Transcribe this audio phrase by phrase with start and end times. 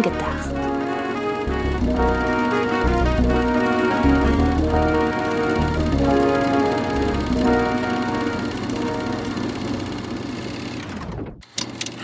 [0.00, 0.50] Film gedacht.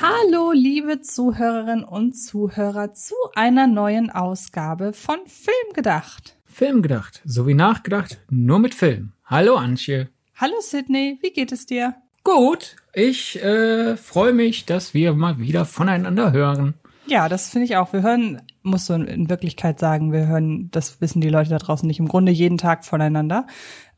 [0.03, 6.37] Hallo, liebe Zuhörerinnen und Zuhörer zu einer neuen Ausgabe von Film gedacht.
[6.45, 9.13] Film gedacht, so wie nachgedacht, nur mit Film.
[9.25, 10.09] Hallo Antje.
[10.37, 11.95] Hallo Sydney, wie geht es dir?
[12.25, 16.75] Gut, ich äh, freue mich, dass wir mal wieder voneinander hören.
[17.09, 17.93] Ja, das finde ich auch.
[17.93, 21.87] Wir hören, musst du in Wirklichkeit sagen, wir hören, das wissen die Leute da draußen
[21.87, 23.47] nicht, im Grunde jeden Tag voneinander,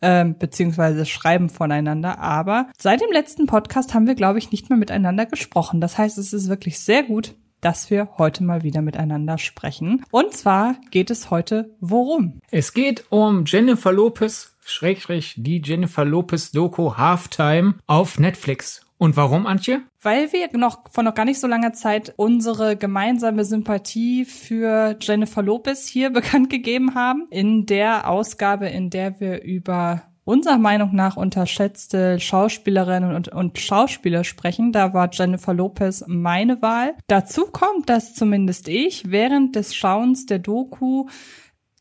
[0.02, 2.18] ähm, beziehungsweise schreiben voneinander.
[2.18, 5.80] Aber seit dem letzten Podcast haben wir, glaube ich, nicht mehr miteinander gesprochen.
[5.80, 10.04] Das heißt, es ist wirklich sehr gut, dass wir heute mal wieder miteinander sprechen.
[10.10, 12.40] Und zwar geht es heute worum?
[12.50, 18.82] Es geht um Jennifer Lopez, Schrägstrich, die Jennifer Lopez Doku Halftime auf Netflix.
[18.98, 19.82] Und warum, Antje?
[20.02, 25.42] Weil wir noch vor noch gar nicht so langer Zeit unsere gemeinsame Sympathie für Jennifer
[25.42, 27.26] Lopez hier bekannt gegeben haben.
[27.30, 34.24] In der Ausgabe, in der wir über unserer Meinung nach unterschätzte Schauspielerinnen und, und Schauspieler
[34.24, 34.72] sprechen.
[34.72, 36.94] Da war Jennifer Lopez meine Wahl.
[37.06, 41.06] Dazu kommt, dass zumindest ich während des Schauens der Doku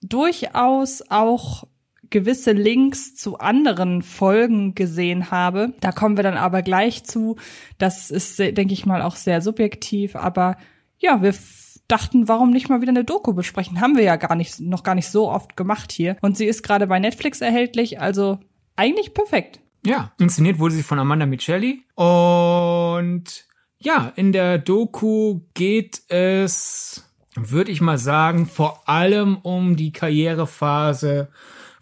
[0.01, 1.65] durchaus auch
[2.09, 5.73] gewisse Links zu anderen Folgen gesehen habe.
[5.79, 7.37] Da kommen wir dann aber gleich zu.
[7.77, 10.15] Das ist, denke ich mal, auch sehr subjektiv.
[10.15, 10.57] Aber
[10.99, 11.33] ja, wir
[11.87, 13.81] dachten, warum nicht mal wieder eine Doku besprechen?
[13.81, 16.17] Haben wir ja gar nicht, noch gar nicht so oft gemacht hier.
[16.21, 18.39] Und sie ist gerade bei Netflix erhältlich, also
[18.75, 19.59] eigentlich perfekt.
[19.85, 21.83] Ja, inszeniert wurde sie von Amanda Michelli.
[21.95, 23.45] Und
[23.79, 31.29] ja, in der Doku geht es, würde ich mal sagen, vor allem um die Karrierephase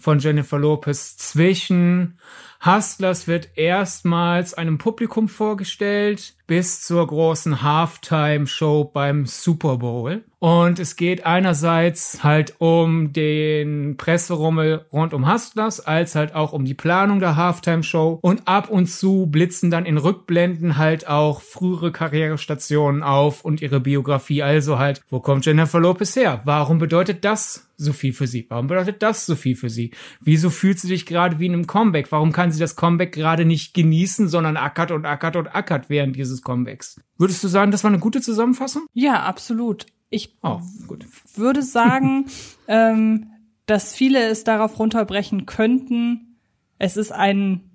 [0.05, 2.19] von Jennifer Lopez zwischen
[2.63, 10.23] Hustlers wird erstmals einem Publikum vorgestellt bis zur großen Halftime-Show beim Super Bowl.
[10.39, 16.65] Und es geht einerseits halt um den Presserummel rund um Hustlers, als halt auch um
[16.65, 18.19] die Planung der Halftime-Show.
[18.21, 23.79] Und ab und zu blitzen dann in Rückblenden halt auch frühere Karrierestationen auf und ihre
[23.79, 24.43] Biografie.
[24.43, 26.41] Also halt, wo kommt Jennifer Lopez her?
[26.43, 28.45] Warum bedeutet das so viel für sie?
[28.49, 29.91] Warum bedeutet das so viel für sie?
[30.21, 32.11] Wieso fühlt sie sich gerade wie in einem Comeback?
[32.11, 36.15] Warum kann sie das Comeback gerade nicht genießen, sondern ackert und ackert und ackert während
[36.15, 36.99] dieses Comebacks?
[37.17, 38.85] Würdest du sagen, das war eine gute Zusammenfassung?
[38.93, 39.85] Ja, absolut.
[40.09, 40.59] Ich oh,
[41.35, 42.25] würde sagen,
[42.67, 43.31] ähm,
[43.65, 46.37] dass viele es darauf runterbrechen könnten.
[46.77, 47.71] Es ist ein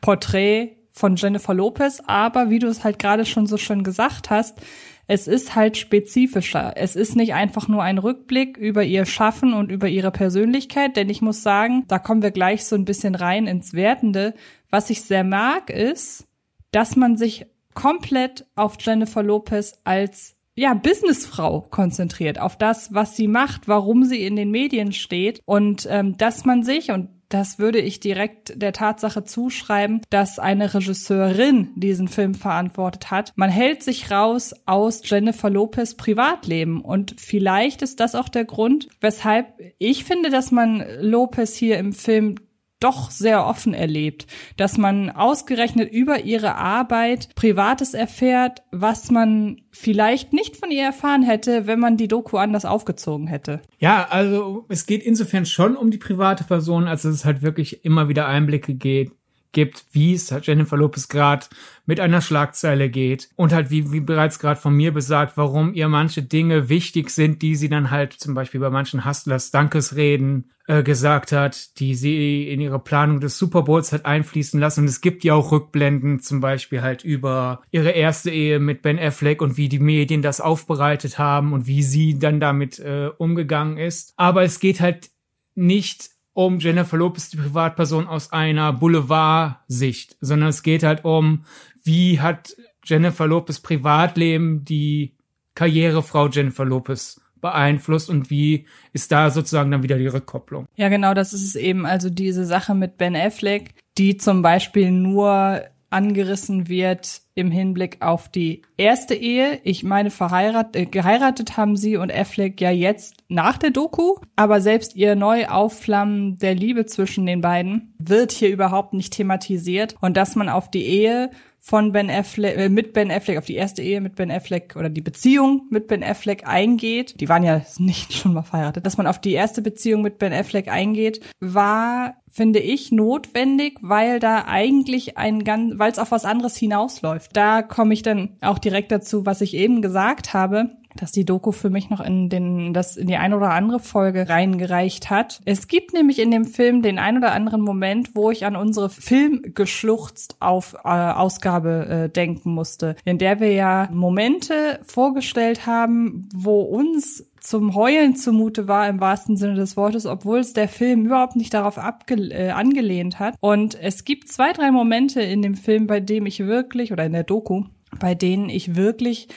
[0.00, 4.60] Porträt von Jennifer Lopez, aber wie du es halt gerade schon so schön gesagt hast,
[5.06, 6.72] es ist halt spezifischer.
[6.76, 11.10] Es ist nicht einfach nur ein Rückblick über ihr Schaffen und über ihre Persönlichkeit, denn
[11.10, 14.34] ich muss sagen, da kommen wir gleich so ein bisschen rein ins Wertende.
[14.70, 16.26] Was ich sehr mag, ist,
[16.70, 23.26] dass man sich komplett auf Jennifer Lopez als ja, Businessfrau konzentriert, auf das, was sie
[23.26, 27.80] macht, warum sie in den Medien steht und ähm, dass man sich, und das würde
[27.80, 33.32] ich direkt der Tatsache zuschreiben, dass eine Regisseurin diesen Film verantwortet hat.
[33.34, 38.88] Man hält sich raus aus Jennifer Lopez Privatleben und vielleicht ist das auch der Grund,
[39.00, 42.36] weshalb ich finde, dass man Lopez hier im Film
[42.84, 44.26] doch sehr offen erlebt,
[44.58, 51.22] dass man ausgerechnet über ihre Arbeit Privates erfährt, was man vielleicht nicht von ihr erfahren
[51.22, 53.62] hätte, wenn man die Doku anders aufgezogen hätte.
[53.78, 58.08] Ja, also es geht insofern schon um die private Person, als es halt wirklich immer
[58.08, 59.12] wieder Einblicke geht,
[59.54, 61.46] gibt, wie es halt Jennifer Lopez gerade
[61.86, 65.88] mit einer Schlagzeile geht und halt wie, wie bereits gerade von mir besagt, warum ihr
[65.88, 70.82] manche Dinge wichtig sind, die sie dann halt zum Beispiel bei manchen Hustlers Dankesreden äh,
[70.82, 74.80] gesagt hat, die sie in ihre Planung des Super Bowls hat einfließen lassen.
[74.80, 78.98] Und es gibt ja auch Rückblenden, zum Beispiel halt über ihre erste Ehe mit Ben
[78.98, 83.76] Affleck und wie die Medien das aufbereitet haben und wie sie dann damit äh, umgegangen
[83.76, 84.14] ist.
[84.16, 85.10] Aber es geht halt
[85.54, 91.44] nicht um Jennifer Lopez, die Privatperson aus einer Boulevard-Sicht, sondern es geht halt um,
[91.82, 95.14] wie hat Jennifer Lopez Privatleben die
[95.54, 100.66] Karrierefrau Jennifer Lopez beeinflusst und wie ist da sozusagen dann wieder die Rückkopplung?
[100.76, 101.86] Ja, genau, das ist es eben.
[101.86, 108.28] Also diese Sache mit Ben Affleck, die zum Beispiel nur angerissen wird im Hinblick auf
[108.28, 109.60] die erste Ehe.
[109.64, 114.60] Ich meine, verheiratet, äh, geheiratet haben sie und Affleck ja jetzt nach der Doku, aber
[114.60, 120.36] selbst ihr Neuaufflammen der Liebe zwischen den beiden wird hier überhaupt nicht thematisiert und dass
[120.36, 121.30] man auf die Ehe
[121.66, 124.90] von Ben Affleck, äh, mit Ben Affleck, auf die erste Ehe mit Ben Affleck oder
[124.90, 129.06] die Beziehung mit Ben Affleck eingeht, die waren ja nicht schon mal verheiratet, dass man
[129.06, 135.16] auf die erste Beziehung mit Ben Affleck eingeht, war, finde ich, notwendig, weil da eigentlich
[135.16, 137.34] ein ganz, weil es auf was anderes hinausläuft.
[137.34, 141.52] Da komme ich dann auch direkt dazu, was ich eben gesagt habe dass die Doku
[141.52, 145.40] für mich noch in den das in die eine oder andere Folge reingereicht hat.
[145.44, 148.90] Es gibt nämlich in dem Film den ein oder anderen Moment, wo ich an unsere
[148.90, 156.62] Filmgeschluchzt auf äh, Ausgabe äh, denken musste, in der wir ja Momente vorgestellt haben, wo
[156.62, 161.36] uns zum Heulen zumute war im wahrsten Sinne des Wortes, obwohl es der Film überhaupt
[161.36, 163.34] nicht darauf abge äh, angelehnt hat.
[163.40, 167.12] Und es gibt zwei, drei Momente in dem Film, bei dem ich wirklich, oder in
[167.12, 167.64] der Doku,
[168.00, 169.28] bei denen ich wirklich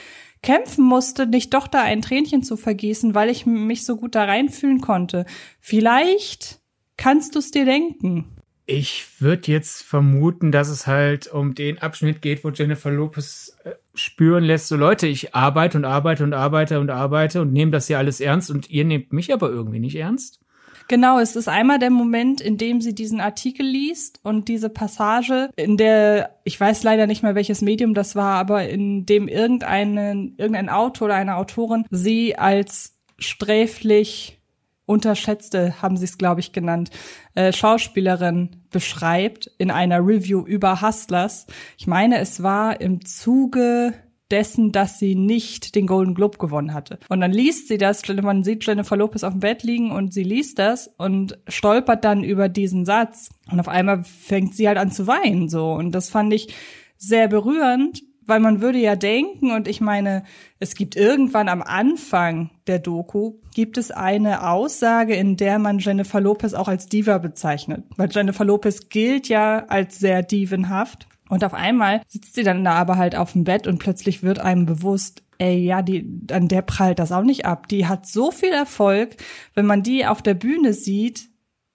[0.47, 4.23] kämpfen musste, nicht doch da ein Tränchen zu vergießen, weil ich mich so gut da
[4.23, 5.25] reinfühlen konnte.
[5.59, 6.59] Vielleicht
[6.95, 8.23] kannst du es dir denken.
[8.65, 13.71] Ich würde jetzt vermuten, dass es halt um den Abschnitt geht, wo Jennifer Lopez äh,
[13.93, 17.87] spüren lässt, so Leute, ich arbeite und arbeite und arbeite und arbeite und nehme das
[17.87, 20.39] hier alles ernst und ihr nehmt mich aber irgendwie nicht ernst.
[20.87, 25.49] Genau, es ist einmal der Moment, in dem sie diesen Artikel liest und diese Passage,
[25.57, 30.35] in der, ich weiß leider nicht mehr, welches Medium das war, aber in dem irgendeinen,
[30.37, 34.39] irgendein Autor oder eine Autorin sie als sträflich
[34.85, 36.89] unterschätzte, haben sie es, glaube ich, genannt,
[37.35, 41.47] äh, Schauspielerin beschreibt in einer Review über Hustlers.
[41.77, 43.93] Ich meine, es war im Zuge
[44.31, 46.99] dessen, dass sie nicht den Golden Globe gewonnen hatte.
[47.09, 50.23] Und dann liest sie das, man sieht Jennifer Lopez auf dem Bett liegen und sie
[50.23, 53.29] liest das und stolpert dann über diesen Satz.
[53.51, 55.71] Und auf einmal fängt sie halt an zu weinen, so.
[55.71, 56.53] Und das fand ich
[56.97, 60.23] sehr berührend, weil man würde ja denken, und ich meine,
[60.59, 66.19] es gibt irgendwann am Anfang der Doku, gibt es eine Aussage, in der man Jennifer
[66.19, 67.85] Lopez auch als Diva bezeichnet.
[67.95, 71.07] Weil Jennifer Lopez gilt ja als sehr divenhaft.
[71.29, 74.39] Und auf einmal sitzt sie dann da aber halt auf dem Bett und plötzlich wird
[74.39, 77.67] einem bewusst, ey, ja, die, an der prallt das auch nicht ab.
[77.67, 79.17] Die hat so viel Erfolg.
[79.53, 81.29] Wenn man die auf der Bühne sieht,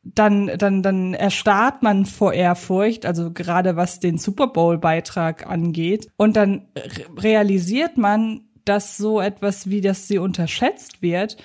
[0.04, 6.08] dann, dann, dann erstarrt man vor Ehrfurcht, also gerade was den Super Bowl Beitrag angeht.
[6.16, 6.66] Und dann
[7.16, 11.37] realisiert man, dass so etwas wie, dass sie unterschätzt wird,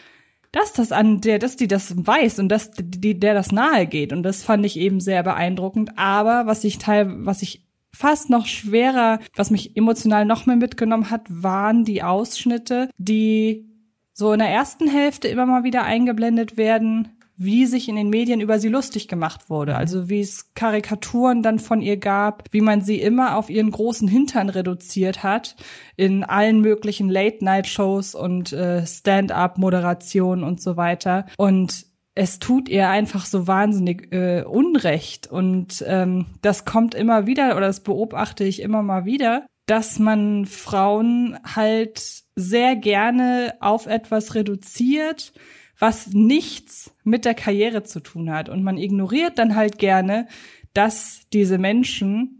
[0.51, 4.11] dass das an der, dass die das weiß und dass die, der das nahe geht.
[4.11, 5.97] Und das fand ich eben sehr beeindruckend.
[5.97, 7.66] Aber was ich teil, was ich
[7.97, 13.65] fast noch schwerer, was mich emotional noch mehr mitgenommen hat, waren die Ausschnitte, die
[14.13, 18.41] so in der ersten Hälfte immer mal wieder eingeblendet werden, wie sich in den Medien
[18.41, 19.73] über sie lustig gemacht wurde.
[19.73, 19.77] Mhm.
[19.77, 24.07] Also wie es Karikaturen dann von ihr gab, wie man sie immer auf ihren großen
[24.07, 25.55] Hintern reduziert hat
[25.95, 31.25] in allen möglichen Late-Night-Shows und äh, Stand-up-Moderationen und so weiter.
[31.37, 31.85] Und
[32.17, 35.27] es tut ihr einfach so wahnsinnig äh, Unrecht.
[35.27, 40.47] Und ähm, das kommt immer wieder, oder das beobachte ich immer mal wieder, dass man
[40.47, 45.31] Frauen halt sehr gerne auf etwas reduziert,
[45.77, 48.49] was nichts mit der Karriere zu tun hat.
[48.49, 50.27] Und man ignoriert dann halt gerne,
[50.73, 52.36] dass diese Menschen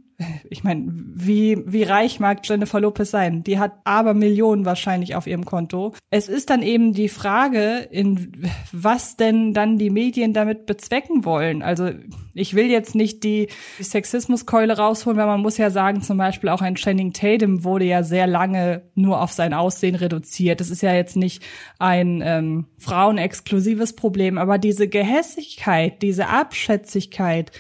[0.50, 3.44] ich meine, wie, wie reich mag Jennifer Lopez sein?
[3.44, 5.94] Die hat aber Millionen wahrscheinlich auf ihrem Konto.
[6.10, 8.32] Es ist dann eben die Frage, in
[8.72, 11.62] was denn dann die Medien damit bezwecken wollen.
[11.62, 11.92] Also
[12.34, 13.48] ich will jetzt nicht die
[13.80, 18.02] Sexismuskeule rausholen, weil man muss ja sagen, zum Beispiel auch ein Channing Tatum wurde ja
[18.02, 20.62] sehr lange nur auf sein Aussehen reduziert.
[20.62, 21.44] Das ist ja jetzt nicht
[21.78, 27.52] ein ähm, frauenexklusives Problem, aber diese Gehässigkeit, diese Abschätzigkeit,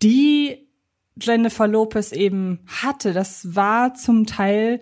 [0.00, 0.62] die
[1.20, 3.12] Jennifer Lopez eben hatte.
[3.12, 4.80] Das war zum Teil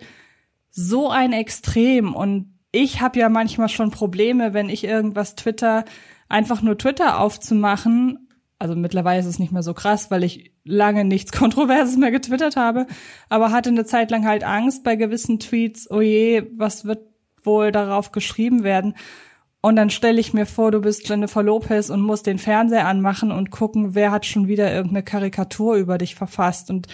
[0.69, 5.83] so ein Extrem und ich habe ja manchmal schon Probleme, wenn ich irgendwas twitter,
[6.29, 8.29] einfach nur Twitter aufzumachen.
[8.59, 12.55] Also mittlerweile ist es nicht mehr so krass, weil ich lange nichts Kontroverses mehr getwittert
[12.55, 12.87] habe,
[13.27, 17.01] aber hatte eine Zeit lang halt Angst bei gewissen Tweets, oh je, was wird
[17.43, 18.95] wohl darauf geschrieben werden?
[19.61, 23.31] Und dann stelle ich mir vor, du bist Jennifer Lopez und musst den Fernseher anmachen
[23.31, 26.71] und gucken, wer hat schon wieder irgendeine Karikatur über dich verfasst.
[26.71, 26.87] Und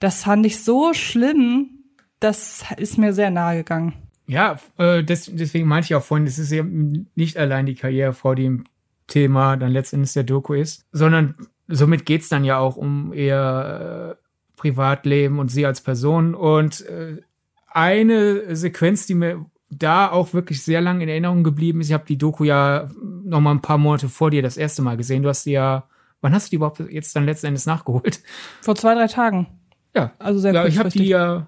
[0.00, 1.84] das fand ich so schlimm,
[2.20, 3.92] das ist mir sehr nahe gegangen.
[4.26, 8.14] Ja, äh, das, deswegen meinte ich auch vorhin, es ist ja nicht allein die Karriere
[8.14, 8.64] vor dem
[9.06, 11.34] Thema dann letztendlich der Doku ist, sondern
[11.68, 14.22] somit geht's dann ja auch um ihr äh,
[14.56, 16.34] Privatleben und sie als Person.
[16.34, 17.18] Und äh,
[17.66, 19.44] eine Sequenz, die mir
[19.78, 21.88] da auch wirklich sehr lange in Erinnerung geblieben ist.
[21.88, 22.90] Ich habe die Doku ja
[23.24, 25.22] noch mal ein paar Monate vor dir das erste Mal gesehen.
[25.22, 25.84] Du hast die ja,
[26.20, 28.20] wann hast du die überhaupt jetzt dann letzten Endes nachgeholt?
[28.60, 29.46] Vor zwei, drei Tagen.
[29.94, 31.46] Ja, also sehr ja, Ich habe die ja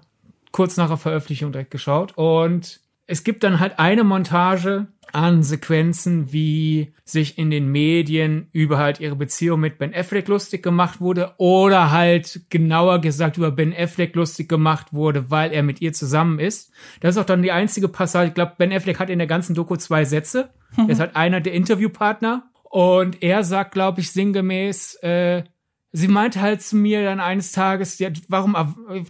[0.51, 6.31] kurz nach der Veröffentlichung direkt geschaut und es gibt dann halt eine Montage an Sequenzen,
[6.31, 11.33] wie sich in den Medien über halt ihre Beziehung mit Ben Affleck lustig gemacht wurde
[11.37, 16.39] oder halt genauer gesagt über Ben Affleck lustig gemacht wurde, weil er mit ihr zusammen
[16.39, 16.71] ist.
[16.99, 18.29] Das ist auch dann die einzige Passage.
[18.29, 20.49] Ich glaube, Ben Affleck hat in der ganzen Doku zwei Sätze.
[20.75, 20.83] Mhm.
[20.85, 25.43] Er ist halt einer der Interviewpartner und er sagt, glaube ich, sinngemäß, äh,
[25.91, 28.55] sie meinte halt zu mir dann eines Tages, ja, warum,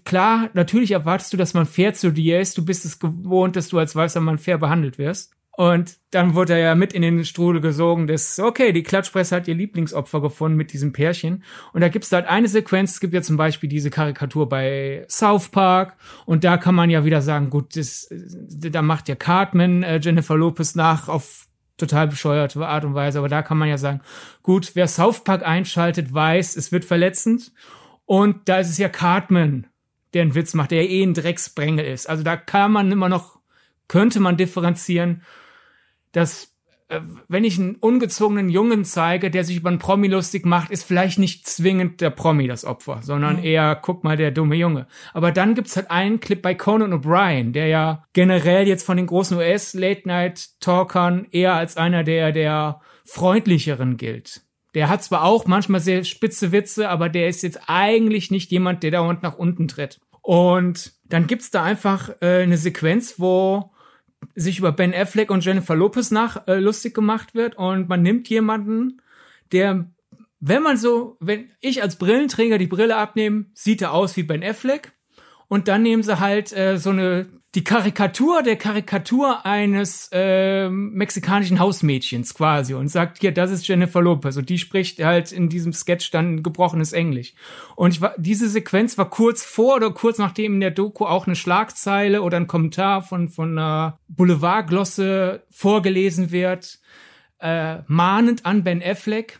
[0.05, 2.57] klar, natürlich erwartest du, dass man fair zu dir ist.
[2.57, 5.33] Du bist es gewohnt, dass du als weißer Mann fair behandelt wirst.
[5.57, 9.47] Und dann wurde er ja mit in den Strudel gesogen, dass, okay, die Klatschpresse hat
[9.47, 11.43] ihr Lieblingsopfer gefunden mit diesem Pärchen.
[11.73, 15.49] Und da gibt's halt eine Sequenz, es gibt ja zum Beispiel diese Karikatur bei South
[15.49, 15.97] Park.
[16.27, 20.37] Und da kann man ja wieder sagen, gut, das, da macht ja Cartman äh, Jennifer
[20.37, 23.17] Lopez nach auf total bescheuerte Art und Weise.
[23.17, 24.01] Aber da kann man ja sagen,
[24.43, 27.51] gut, wer South Park einschaltet, weiß, es wird verletzend.
[28.05, 29.65] Und da ist es ja Cartman,
[30.13, 32.07] der einen Witz macht, der eh ein Drecksbrängel ist.
[32.07, 33.39] Also da kann man immer noch,
[33.87, 35.23] könnte man differenzieren
[36.17, 36.57] dass
[36.89, 40.83] äh, wenn ich einen ungezogenen Jungen zeige, der sich über einen Promi lustig macht, ist
[40.83, 43.43] vielleicht nicht zwingend der Promi das Opfer, sondern mhm.
[43.43, 44.87] eher, guck mal, der dumme Junge.
[45.13, 49.05] Aber dann gibt's halt einen Clip bei Conan O'Brien, der ja generell jetzt von den
[49.05, 54.41] großen US-Late-Night-Talkern eher als einer der, der freundlicheren gilt.
[54.73, 58.83] Der hat zwar auch manchmal sehr spitze Witze, aber der ist jetzt eigentlich nicht jemand,
[58.83, 59.99] der da und nach unten tritt.
[60.21, 63.71] Und dann gibt's da einfach äh, eine Sequenz, wo
[64.35, 68.29] sich über Ben Affleck und Jennifer Lopez nach äh, lustig gemacht wird und man nimmt
[68.29, 69.01] jemanden,
[69.51, 69.89] der,
[70.39, 74.43] wenn man so, wenn ich als Brillenträger die Brille abnehme, sieht er aus wie Ben
[74.43, 74.93] Affleck
[75.47, 81.57] und dann nehmen sie halt äh, so eine die Karikatur der Karikatur eines äh, mexikanischen
[81.57, 85.73] Hausmädchens quasi und sagt, hier, das ist Jennifer Lopez und die spricht halt in diesem
[85.73, 87.33] Sketch dann gebrochenes Englisch.
[87.75, 91.25] Und ich war, diese Sequenz war kurz vor oder kurz nachdem in der Doku auch
[91.25, 96.77] eine Schlagzeile oder ein Kommentar von, von einer Boulevardglosse vorgelesen wird,
[97.39, 99.39] äh, mahnend an Ben Affleck.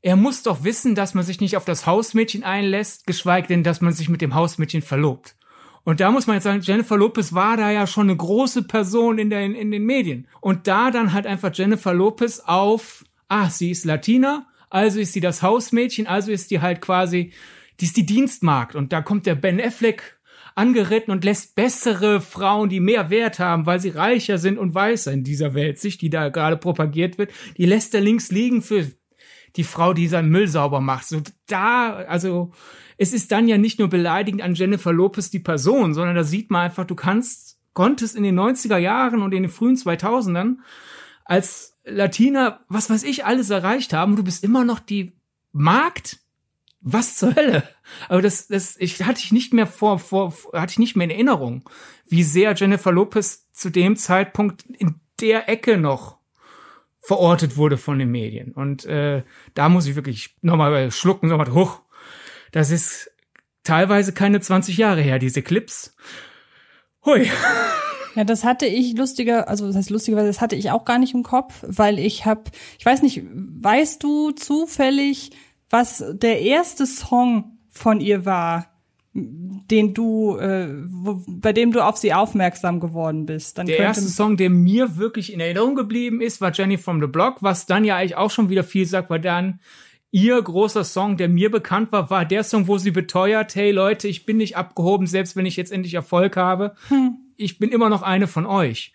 [0.00, 3.80] Er muss doch wissen, dass man sich nicht auf das Hausmädchen einlässt, geschweige denn, dass
[3.80, 5.36] man sich mit dem Hausmädchen verlobt.
[5.84, 9.18] Und da muss man jetzt sagen, Jennifer Lopez war da ja schon eine große Person
[9.18, 10.28] in, der, in den Medien.
[10.40, 15.20] Und da dann halt einfach Jennifer Lopez auf, ah, sie ist Latina, also ist sie
[15.20, 17.32] das Hausmädchen, also ist die halt quasi,
[17.80, 18.76] die ist die Dienstmarkt.
[18.76, 20.18] Und da kommt der Ben Affleck
[20.54, 25.12] angeritten und lässt bessere Frauen, die mehr Wert haben, weil sie reicher sind und weißer
[25.12, 28.86] in dieser Welt, sich, die da gerade propagiert wird, die lässt er links liegen für
[29.56, 31.06] die Frau, die seinen Müll sauber macht.
[31.06, 32.52] So da, also
[32.96, 36.50] es ist dann ja nicht nur beleidigend an Jennifer Lopez die Person, sondern da sieht
[36.50, 40.56] man einfach, du kannst, konntest in den 90er Jahren und in den frühen 2000ern
[41.24, 44.16] als Latina, was weiß ich, alles erreicht haben.
[44.16, 45.12] Du bist immer noch die
[45.52, 46.18] Magd.
[46.84, 47.62] Was zur Hölle?
[48.08, 51.12] Aber das, das, ich hatte ich nicht mehr vor, vor, hatte ich nicht mehr in
[51.12, 51.68] Erinnerung,
[52.08, 56.18] wie sehr Jennifer Lopez zu dem Zeitpunkt in der Ecke noch
[57.02, 58.52] verortet wurde von den Medien.
[58.52, 61.82] Und äh, da muss ich wirklich nochmal schlucken, nochmal hoch.
[62.52, 63.10] Das ist
[63.64, 65.94] teilweise keine 20 Jahre her, diese Clips.
[67.04, 67.28] Hui.
[68.14, 71.14] Ja, das hatte ich lustiger, also das heißt lustigerweise, das hatte ich auch gar nicht
[71.14, 72.42] im Kopf, weil ich habe,
[72.78, 75.30] ich weiß nicht, weißt du zufällig,
[75.70, 78.71] was der erste Song von ihr war,
[79.14, 83.58] den du, äh, wo, bei dem du auf sie aufmerksam geworden bist?
[83.58, 87.06] Dann der erste Song, der mir wirklich in Erinnerung geblieben ist, war Jenny from the
[87.06, 89.60] Block, was dann ja eigentlich auch schon wieder viel sagt, weil dann
[90.14, 94.08] Ihr großer Song, der mir bekannt war, war der Song, wo sie beteuert, hey Leute,
[94.08, 96.74] ich bin nicht abgehoben, selbst wenn ich jetzt endlich Erfolg habe.
[96.88, 97.16] Hm.
[97.38, 98.92] Ich bin immer noch eine von euch.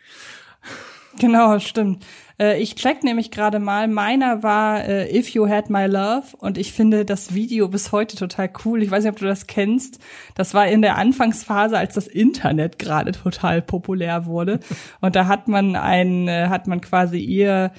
[1.20, 2.06] Genau, stimmt.
[2.40, 6.58] Äh, ich check nämlich gerade mal, meiner war äh, If You Had My Love und
[6.58, 8.84] ich finde das Video bis heute total cool.
[8.84, 10.00] Ich weiß nicht, ob du das kennst.
[10.36, 14.60] Das war in der Anfangsphase, als das Internet gerade total populär wurde.
[15.02, 17.72] Und da hat man ein, äh, hat man quasi ihr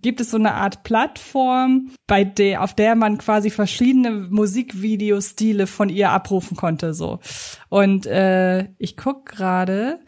[0.00, 5.88] gibt es so eine Art Plattform, bei der, auf der man quasi verschiedene Musikvideostile von
[5.88, 7.20] ihr abrufen konnte, so.
[7.68, 10.00] Und äh, ich guck gerade,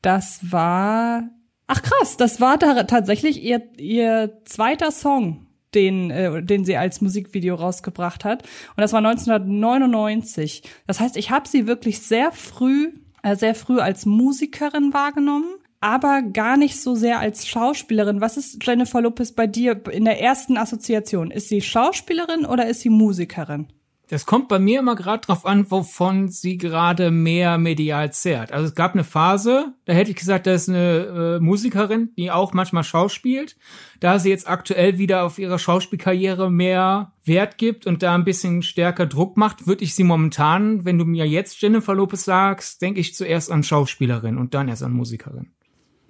[0.00, 1.22] das war,
[1.72, 7.00] ach krass, das war da tatsächlich ihr ihr zweiter Song, den, äh, den sie als
[7.00, 8.42] Musikvideo rausgebracht hat.
[8.42, 10.62] Und das war 1999.
[10.86, 15.46] Das heißt, ich habe sie wirklich sehr früh, äh, sehr früh als Musikerin wahrgenommen
[15.84, 18.20] aber gar nicht so sehr als Schauspielerin.
[18.20, 21.32] Was ist Jennifer Lopez bei dir in der ersten Assoziation?
[21.32, 23.66] Ist sie Schauspielerin oder ist sie Musikerin?
[24.12, 28.52] Das kommt bei mir immer gerade drauf an, wovon sie gerade mehr medial zehrt.
[28.52, 32.30] Also es gab eine Phase, da hätte ich gesagt, da ist eine äh, Musikerin, die
[32.30, 33.56] auch manchmal schauspielt.
[34.00, 38.60] Da sie jetzt aktuell wieder auf ihrer Schauspielkarriere mehr Wert gibt und da ein bisschen
[38.60, 43.00] stärker Druck macht, würde ich sie momentan, wenn du mir jetzt Jennifer Lopez sagst, denke
[43.00, 45.52] ich zuerst an Schauspielerin und dann erst an Musikerin.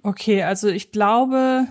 [0.01, 1.67] Okay, also ich glaube,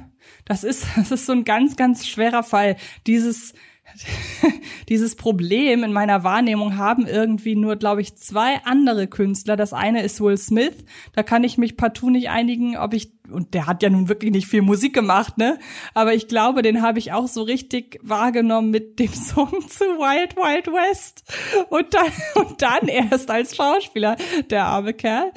[0.47, 2.77] das ist, das ist so ein ganz, ganz schwerer Fall.
[3.07, 3.53] Dieses,
[4.89, 9.57] dieses Problem in meiner Wahrnehmung haben irgendwie nur, glaube ich, zwei andere Künstler.
[9.57, 10.85] Das eine ist Will Smith.
[11.15, 14.33] Da kann ich mich partout nicht einigen, ob ich, und der hat ja nun wirklich
[14.33, 15.59] nicht viel Musik gemacht, ne?
[15.95, 20.37] Aber ich glaube, den habe ich auch so richtig wahrgenommen mit dem Song zu Wild
[20.37, 21.25] Wild West.
[21.71, 24.17] Und dann, und dann erst als Schauspieler,
[24.51, 25.33] der arme Kerl.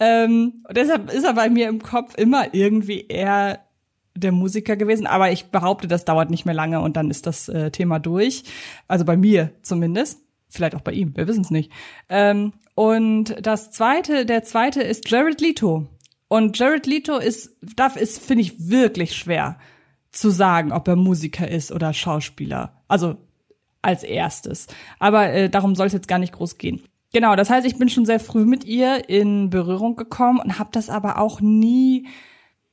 [0.00, 3.60] Ähm, und deshalb ist er bei mir im Kopf immer irgendwie eher
[4.16, 7.48] der Musiker gewesen, aber ich behaupte, das dauert nicht mehr lange und dann ist das
[7.48, 8.44] äh, Thema durch.
[8.88, 10.20] Also bei mir zumindest.
[10.48, 11.72] Vielleicht auch bei ihm, wir wissen es nicht.
[12.08, 15.88] Ähm, und das zweite, der zweite ist Jared Leto.
[16.28, 19.58] Und Jared Leto ist, darf ist, finde ich, wirklich schwer
[20.12, 22.82] zu sagen, ob er Musiker ist oder Schauspieler.
[22.86, 23.16] Also
[23.82, 24.66] als erstes.
[24.98, 26.82] Aber äh, darum soll es jetzt gar nicht groß gehen.
[27.12, 30.70] Genau, das heißt, ich bin schon sehr früh mit ihr in Berührung gekommen und habe
[30.72, 32.08] das aber auch nie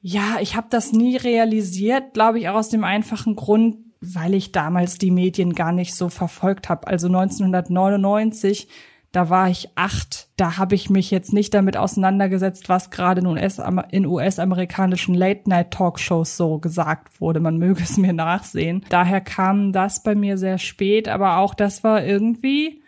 [0.01, 4.51] ja, ich habe das nie realisiert, glaube ich, auch aus dem einfachen Grund, weil ich
[4.51, 6.87] damals die Medien gar nicht so verfolgt habe.
[6.87, 8.67] Also 1999,
[9.11, 14.05] da war ich acht, da habe ich mich jetzt nicht damit auseinandergesetzt, was gerade in
[14.07, 17.39] US-amerikanischen Late-Night-Talkshows so gesagt wurde.
[17.39, 18.83] Man möge es mir nachsehen.
[18.89, 22.81] Daher kam das bei mir sehr spät, aber auch das war irgendwie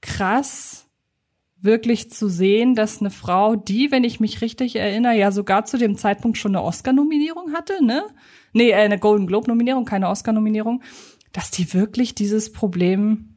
[0.00, 0.87] krass
[1.60, 5.76] wirklich zu sehen, dass eine Frau, die, wenn ich mich richtig erinnere, ja sogar zu
[5.78, 8.04] dem Zeitpunkt schon eine Oscar-Nominierung hatte, ne?
[8.52, 10.82] Nee, äh, eine Golden Globe-Nominierung, keine Oscar-Nominierung,
[11.32, 13.34] dass die wirklich dieses Problem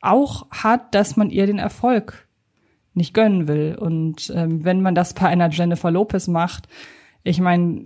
[0.00, 2.28] auch hat, dass man ihr den Erfolg
[2.94, 3.76] nicht gönnen will.
[3.78, 6.68] Und ähm, wenn man das bei einer Jennifer Lopez macht,
[7.22, 7.84] ich meine,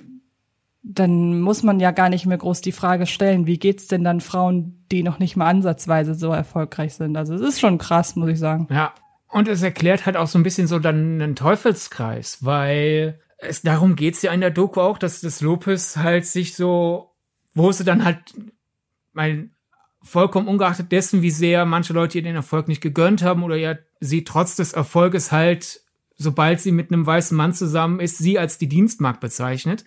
[0.83, 4.21] dann muss man ja gar nicht mehr groß die Frage stellen, wie geht's denn dann
[4.21, 7.17] Frauen, die noch nicht mal ansatzweise so erfolgreich sind?
[7.17, 8.67] Also es ist schon krass, muss ich sagen.
[8.71, 8.93] Ja,
[9.33, 13.97] und es erklärt halt auch so ein bisschen so dann einen Teufelskreis, weil es darum
[13.97, 17.11] geht's ja in der Doku auch, dass das Lopez halt sich so,
[17.55, 18.19] wo sie dann halt,
[19.15, 19.53] mein,
[20.03, 23.77] vollkommen ungeachtet dessen, wie sehr manche Leute ihr den Erfolg nicht gegönnt haben oder ja
[24.01, 25.81] sie trotz des Erfolges halt,
[26.17, 29.87] sobald sie mit einem weißen Mann zusammen ist, sie als die Dienstmarkt bezeichnet.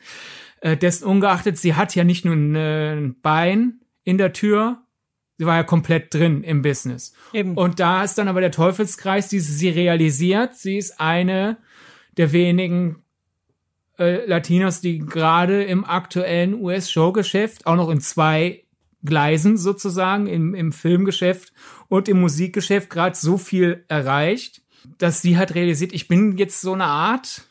[0.61, 4.84] Äh, dessen ungeachtet, sie hat ja nicht nur ein Bein in der Tür,
[5.37, 7.13] Sie war ja komplett drin im Business.
[7.33, 7.55] Eben.
[7.55, 11.57] Und da ist dann aber der Teufelskreis, die sie realisiert, sie ist eine
[12.17, 13.03] der wenigen
[13.99, 18.63] äh, Latinos, die gerade im aktuellen US-Showgeschäft auch noch in zwei
[19.03, 21.53] Gleisen sozusagen, im, im Filmgeschäft
[21.89, 24.61] und im Musikgeschäft gerade so viel erreicht,
[24.97, 27.43] dass sie hat realisiert, ich bin jetzt so eine Art,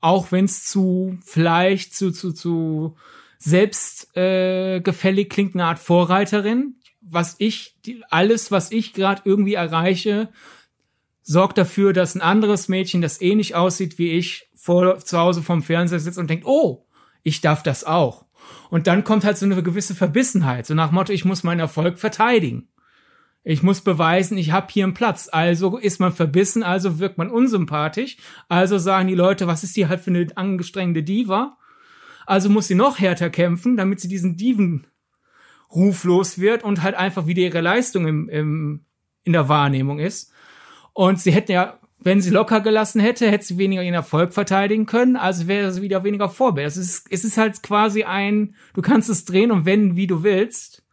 [0.00, 2.96] auch wenn es zu vielleicht zu zu zu
[3.38, 6.76] selbst äh, klingt, eine Art Vorreiterin
[7.08, 10.28] was ich, die, alles, was ich gerade irgendwie erreiche,
[11.22, 15.62] sorgt dafür, dass ein anderes Mädchen, das ähnlich aussieht wie ich, vor, zu Hause vorm
[15.62, 16.86] Fernseher sitzt und denkt, oh,
[17.22, 18.24] ich darf das auch.
[18.70, 21.98] Und dann kommt halt so eine gewisse Verbissenheit, so nach Motto, ich muss meinen Erfolg
[21.98, 22.68] verteidigen.
[23.48, 25.28] Ich muss beweisen, ich habe hier einen Platz.
[25.30, 28.16] Also ist man verbissen, also wirkt man unsympathisch.
[28.48, 31.56] Also sagen die Leute, was ist die halt für eine angestrengte Diva?
[32.26, 34.88] Also muss sie noch härter kämpfen, damit sie diesen Diven
[35.74, 38.84] ruflos wird und halt einfach wieder ihre Leistung im, im,
[39.24, 40.32] in der Wahrnehmung ist.
[40.92, 44.86] Und sie hätten ja, wenn sie locker gelassen hätte, hätte sie weniger ihren Erfolg verteidigen
[44.86, 46.66] können, also wäre sie wieder weniger Vorbild.
[46.66, 50.22] Es ist, es ist halt quasi ein, du kannst es drehen und wenden, wie du
[50.22, 50.84] willst.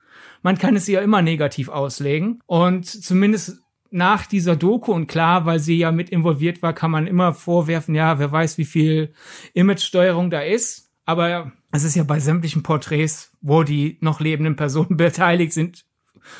[0.41, 2.41] Man kann es ja immer negativ auslegen.
[2.47, 7.07] Und zumindest nach dieser Doku und klar, weil sie ja mit involviert war, kann man
[7.07, 9.13] immer vorwerfen, ja, wer weiß, wie viel
[9.53, 10.91] Imagesteuerung da ist.
[11.05, 15.85] Aber es ist ja bei sämtlichen Porträts, wo die noch lebenden Personen beteiligt sind,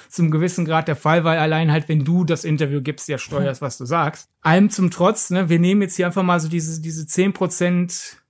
[0.10, 3.62] zum gewissen Grad der Fall, weil allein halt, wenn du das Interview gibst, ja steuerst,
[3.62, 4.30] was du sagst.
[4.41, 8.23] Allem zum Trotz, ne, wir nehmen jetzt hier einfach mal so diese, diese zehn Prozent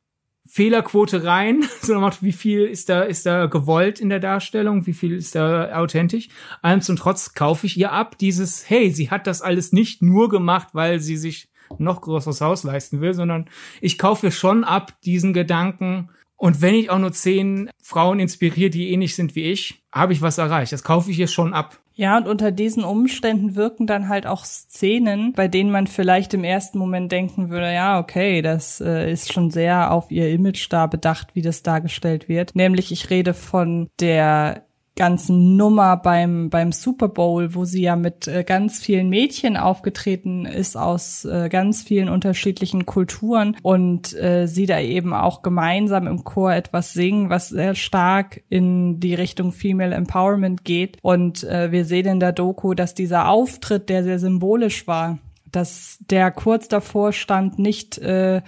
[0.48, 5.14] Fehlerquote rein, so wie viel ist da, ist da gewollt in der Darstellung, wie viel
[5.16, 6.30] ist da authentisch.
[6.62, 10.30] Allem zum Trotz kaufe ich ihr ab dieses, hey, sie hat das alles nicht nur
[10.30, 13.50] gemacht, weil sie sich noch größeres Haus leisten will, sondern
[13.82, 16.10] ich kaufe schon ab diesen Gedanken,
[16.44, 20.22] und wenn ich auch nur zehn Frauen inspiriere, die ähnlich sind wie ich, habe ich
[20.22, 20.74] was erreicht.
[20.74, 21.80] Das kaufe ich hier schon ab.
[21.94, 26.44] Ja, und unter diesen Umständen wirken dann halt auch Szenen, bei denen man vielleicht im
[26.44, 30.86] ersten Moment denken würde, ja, okay, das äh, ist schon sehr auf ihr Image da
[30.86, 32.58] bedacht, wie das dargestellt wird.
[32.58, 38.28] Nämlich ich rede von der ganzen Nummer beim beim Super Bowl, wo sie ja mit
[38.28, 44.68] äh, ganz vielen Mädchen aufgetreten ist aus äh, ganz vielen unterschiedlichen Kulturen und äh, sie
[44.68, 49.96] da eben auch gemeinsam im Chor etwas singen, was sehr stark in die Richtung Female
[49.96, 50.98] Empowerment geht.
[51.02, 55.18] Und äh, wir sehen in der Doku, dass dieser Auftritt, der sehr symbolisch war,
[55.52, 58.42] dass der kurz davor stand, nicht äh,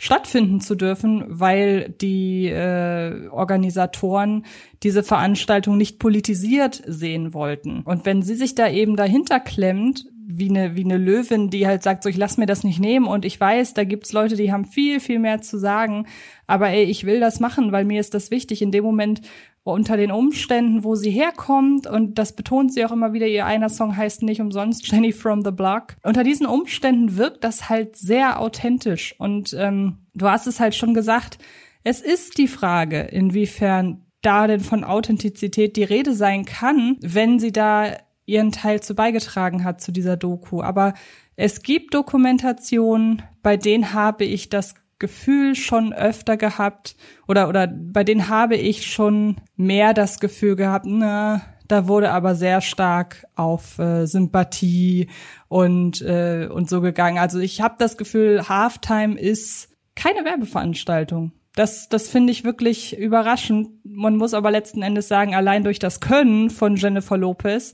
[0.00, 4.46] stattfinden zu dürfen, weil die äh, Organisatoren
[4.82, 7.82] diese Veranstaltung nicht politisiert sehen wollten.
[7.82, 10.06] Und wenn sie sich da eben dahinter klemmt,
[10.38, 13.06] wie eine, wie eine Löwin, die halt sagt, so ich lass mir das nicht nehmen
[13.06, 16.06] und ich weiß, da gibt's Leute, die haben viel, viel mehr zu sagen,
[16.46, 18.62] aber ey, ich will das machen, weil mir ist das wichtig.
[18.62, 19.22] In dem Moment,
[19.62, 23.68] unter den Umständen, wo sie herkommt, und das betont sie auch immer wieder, ihr einer
[23.68, 25.96] Song heißt nicht umsonst Jenny from the Block.
[26.02, 29.14] Unter diesen Umständen wirkt das halt sehr authentisch.
[29.18, 31.38] Und ähm, du hast es halt schon gesagt,
[31.84, 37.52] es ist die Frage, inwiefern da denn von Authentizität die Rede sein kann, wenn sie
[37.52, 37.92] da
[38.30, 40.62] ihren Teil zu beigetragen hat zu dieser Doku.
[40.62, 40.94] Aber
[41.36, 46.94] es gibt Dokumentationen, bei denen habe ich das Gefühl schon öfter gehabt
[47.26, 52.34] oder oder bei denen habe ich schon mehr das Gefühl gehabt, na, da wurde aber
[52.34, 55.08] sehr stark auf äh, Sympathie
[55.48, 57.18] und äh, und so gegangen.
[57.18, 61.32] Also ich habe das Gefühl, Halftime ist keine Werbeveranstaltung.
[61.54, 63.70] Das, das finde ich wirklich überraschend.
[63.84, 67.72] Man muss aber letzten Endes sagen, allein durch das Können von Jennifer Lopez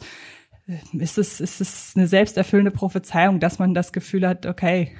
[0.92, 4.96] ist es, ist es eine selbsterfüllende Prophezeiung, dass man das Gefühl hat, okay,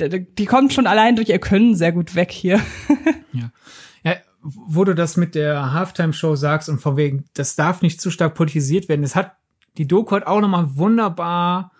[0.00, 2.60] die kommt schon allein durch ihr Können sehr gut weg hier.
[3.32, 3.50] ja.
[4.02, 4.14] ja.
[4.40, 8.34] Wo du das mit der Halftime-Show sagst und von wegen, das darf nicht zu stark
[8.34, 9.04] politisiert werden.
[9.04, 9.36] Es hat,
[9.78, 11.72] die Doku hat auch nochmal wunderbar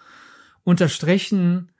[0.63, 1.72] unterstrichen,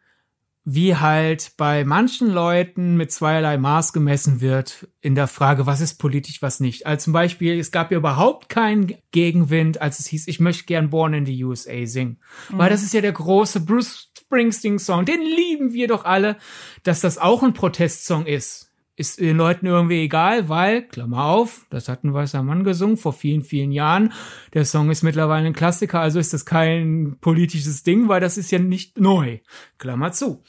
[0.65, 5.95] wie halt bei manchen Leuten mit zweierlei Maß gemessen wird in der Frage, was ist
[5.95, 6.87] politisch, was nicht.
[6.87, 10.91] Also zum Beispiel, es gab ja überhaupt keinen Gegenwind, als es hieß, ich möchte gern
[10.91, 12.21] Born in the USA singen.
[12.49, 12.59] Mhm.
[12.59, 16.37] Weil das ist ja der große Bruce Springsteen-Song, den lieben wir doch alle.
[16.85, 21.89] Dass das auch ein Protestsong ist, ist den Leuten irgendwie egal, weil, Klammer auf, das
[21.89, 24.13] hat ein weißer Mann gesungen vor vielen, vielen Jahren.
[24.53, 28.51] Der Song ist mittlerweile ein Klassiker, also ist das kein politisches Ding, weil das ist
[28.51, 29.39] ja nicht neu.
[29.79, 30.43] Klammer zu.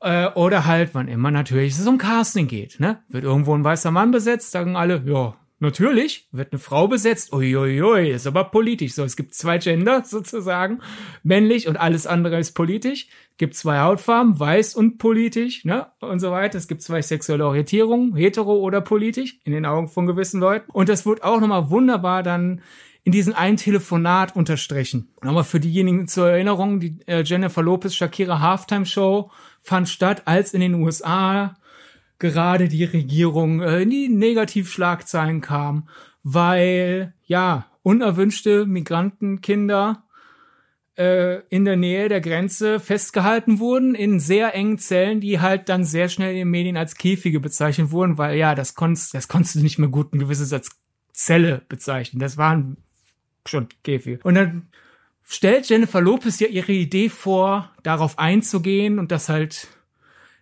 [0.00, 3.02] Äh, oder halt, wann immer natürlich es um Casting geht, ne?
[3.08, 7.34] Wird irgendwo ein weißer Mann besetzt, sagen alle, ja, Natürlich wird eine Frau besetzt.
[7.34, 8.94] Uiuiui, ist aber politisch.
[8.94, 10.80] So, es gibt zwei Gender sozusagen,
[11.22, 13.08] männlich und alles andere ist politisch.
[13.36, 16.56] Gibt zwei Hautfarben, weiß und politisch, ne und so weiter.
[16.56, 20.70] Es gibt zwei sexuelle Orientierungen, hetero oder politisch in den Augen von gewissen Leuten.
[20.70, 22.62] Und das wird auch nochmal wunderbar dann
[23.04, 25.12] in diesem einen Telefonat unterstrichen.
[25.22, 30.54] Nochmal für diejenigen zur Erinnerung: Die äh, Jennifer Lopez Shakira Halftime Show fand statt, als
[30.54, 31.56] in den USA
[32.20, 35.88] gerade die Regierung äh, in die Negativschlagzeilen kam,
[36.22, 40.04] weil ja unerwünschte Migrantenkinder
[40.96, 45.84] äh, in der Nähe der Grenze festgehalten wurden in sehr engen Zellen, die halt dann
[45.84, 49.56] sehr schnell in den Medien als Käfige bezeichnet wurden, weil ja das konntest das konntest
[49.56, 50.70] du nicht mehr gut ein gewisses als
[51.12, 52.20] Zelle bezeichnen.
[52.20, 52.76] Das waren
[53.46, 54.20] schon Käfige.
[54.22, 54.68] Und dann
[55.26, 59.68] stellt Jennifer Lopez ja ihre Idee vor, darauf einzugehen und das halt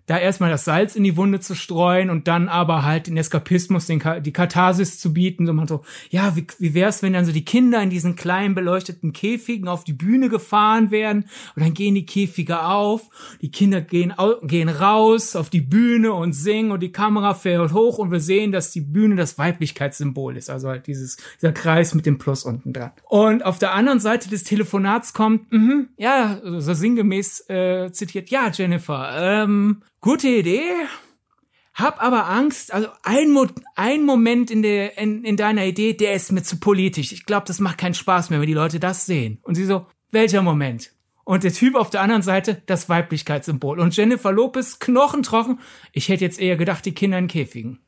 [0.08, 3.86] da erstmal das Salz in die Wunde zu streuen und dann aber halt den Eskapismus,
[3.86, 5.46] den, die Katharsis zu bieten.
[5.46, 8.54] So man so, ja, wie, wie wär's, wenn dann so die Kinder in diesen kleinen
[8.54, 13.10] beleuchteten Käfigen auf die Bühne gefahren werden und dann gehen die Käfige auf,
[13.42, 17.98] die Kinder gehen, gehen raus auf die Bühne und singen und die Kamera fährt hoch
[17.98, 20.48] und wir sehen, dass die Bühne das Weiblichkeitssymbol ist.
[20.48, 22.92] Also halt dieses, dieser Kreis mit dem Plus unten dran.
[23.10, 28.50] Und auf der anderen Seite des Telefonats kommt, mh, ja, so sinngemäß äh, zitiert, ja,
[28.50, 29.10] Jennifer,
[29.44, 30.70] ähm, Gute Idee.
[31.74, 36.14] Hab aber Angst, also ein, Mo ein Moment in, der, in, in deiner Idee, der
[36.14, 37.12] ist mir zu politisch.
[37.12, 39.38] Ich glaube, das macht keinen Spaß mehr, wenn die Leute das sehen.
[39.42, 40.92] Und sie so, welcher Moment?
[41.24, 43.78] Und der Typ auf der anderen Seite, das Weiblichkeitssymbol.
[43.80, 45.60] Und Jennifer Lopez, knochentrocken.
[45.92, 47.80] Ich hätte jetzt eher gedacht, die Kinder in Käfigen.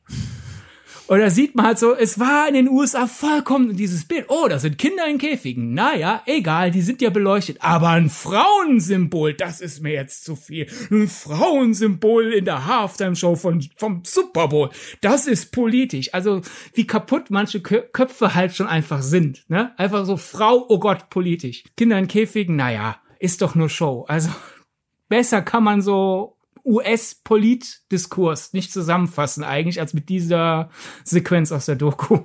[1.11, 4.27] Und da sieht man halt so, es war in den USA vollkommen dieses Bild.
[4.29, 5.75] Oh, da sind Kinder in Käfigen.
[5.75, 7.57] Naja, egal, die sind ja beleuchtet.
[7.63, 10.69] Aber ein Frauensymbol, das ist mir jetzt zu viel.
[10.89, 14.71] Ein Frauensymbol in der Halftime-Show von, vom Super Bowl.
[15.01, 16.15] Das ist politisch.
[16.15, 16.43] Also,
[16.75, 19.43] wie kaputt manche Köpfe halt schon einfach sind.
[19.49, 19.73] Ne?
[19.79, 21.65] Einfach so, Frau, oh Gott, politisch.
[21.77, 24.05] Kinder in Käfigen, naja, ist doch nur Show.
[24.07, 24.31] Also,
[25.09, 30.71] besser kann man so US-Politdiskurs nicht zusammenfassen eigentlich als mit dieser
[31.05, 32.21] Sequenz aus der Doku.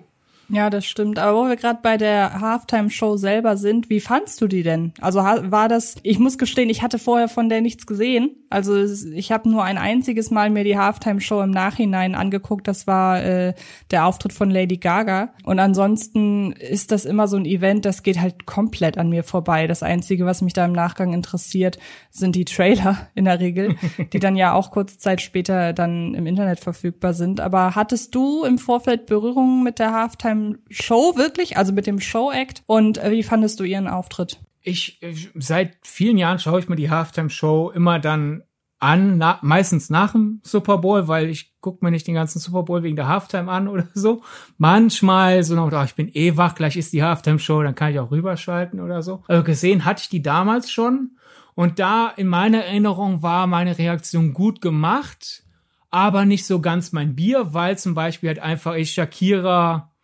[0.50, 1.18] Ja, das stimmt.
[1.18, 4.94] Aber wo wir gerade bei der Halftime-Show selber sind, wie fandst du die denn?
[5.02, 8.32] Also war das, ich muss gestehen, ich hatte vorher von der nichts gesehen.
[8.50, 12.68] Also ich habe nur ein einziges Mal mir die Halftime-Show im Nachhinein angeguckt.
[12.68, 13.54] Das war äh,
[13.92, 15.34] der Auftritt von Lady Gaga.
[15.44, 19.68] Und ansonsten ist das immer so ein Event, das geht halt komplett an mir vorbei.
[19.68, 21.80] Das Einzige, was mich da im Nachgang interessiert,
[22.12, 23.76] sind die Trailer in der Regel,
[24.14, 27.40] die dann ja auch kurze Zeit später dann im Internet verfügbar sind.
[27.40, 30.35] Aber hattest du im Vorfeld Berührungen mit der Halftime
[30.70, 32.64] Show wirklich, also mit dem Show-Act.
[32.66, 34.40] Und äh, wie fandest du ihren Auftritt?
[34.66, 35.00] ich,
[35.36, 38.44] seit vielen Jahren schaue ich mir die Halftime-Show immer dann
[38.80, 42.64] an, na, meistens nach dem Super Bowl, weil ich gucke mir nicht den ganzen Super
[42.64, 44.24] Bowl wegen der Halftime an oder so.
[44.58, 48.00] Manchmal so noch, oh, ich bin eh wach, gleich ist die Halftime-Show, dann kann ich
[48.00, 49.24] auch rüberschalten oder so.
[49.28, 51.12] Also gesehen hatte ich die damals schon.
[51.54, 55.44] Und da in meiner Erinnerung war meine Reaktion gut gemacht,
[55.90, 59.95] aber nicht so ganz mein Bier, weil zum Beispiel halt einfach ich Shakira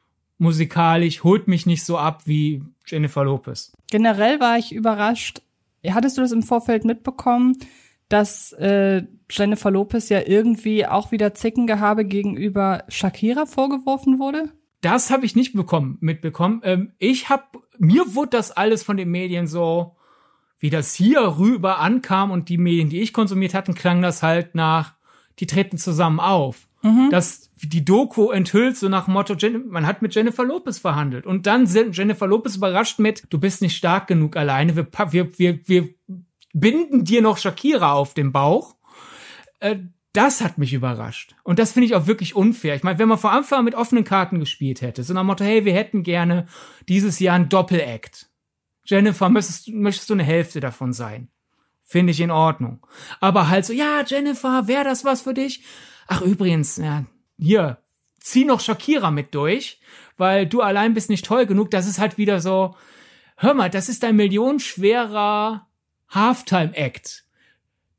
[0.42, 3.72] musikalisch holt mich nicht so ab wie Jennifer Lopez.
[3.90, 5.42] Generell war ich überrascht.
[5.88, 7.58] Hattest du das im Vorfeld mitbekommen,
[8.10, 14.52] dass äh, Jennifer Lopez ja irgendwie auch wieder Zickengehabe gegenüber Shakira vorgeworfen wurde?
[14.82, 16.62] Das habe ich nicht bekommen, mitbekommen.
[16.64, 17.44] Ähm, ich habe
[17.78, 19.96] mir wurde das alles von den Medien so,
[20.60, 24.56] wie das hier rüber ankam und die Medien, die ich konsumiert hatten, klang das halt
[24.56, 24.96] nach,
[25.40, 26.68] die treten zusammen auf.
[26.84, 27.10] Mhm.
[27.12, 29.36] Das die Doku enthüllt so nach Motto,
[29.70, 33.62] man hat mit Jennifer Lopez verhandelt und dann sind Jennifer Lopez überrascht mit, du bist
[33.62, 35.90] nicht stark genug alleine, wir, wir, wir, wir
[36.54, 38.76] binden dir noch Shakira auf den Bauch.
[39.60, 39.78] Äh,
[40.14, 41.36] das hat mich überrascht.
[41.44, 42.76] Und das finde ich auch wirklich unfair.
[42.76, 45.64] Ich meine, wenn man vor Anfang mit offenen Karten gespielt hätte, so nach Motto, hey,
[45.64, 46.48] wir hätten gerne
[46.90, 48.30] dieses Jahr ein Doppelakt.
[48.84, 51.30] Jennifer, möchtest, möchtest du eine Hälfte davon sein?
[51.84, 52.86] Finde ich in Ordnung.
[53.22, 55.64] Aber halt so, ja, Jennifer, wäre das was für dich?
[56.14, 57.06] Ach, übrigens, ja,
[57.38, 57.78] hier,
[58.20, 59.80] zieh noch Shakira mit durch,
[60.18, 61.72] weil du allein bist nicht toll genug.
[61.72, 62.76] Das ist halt wieder so,
[63.38, 65.70] hör mal, das ist ein millionenschwerer
[66.10, 67.24] Halftime-Act,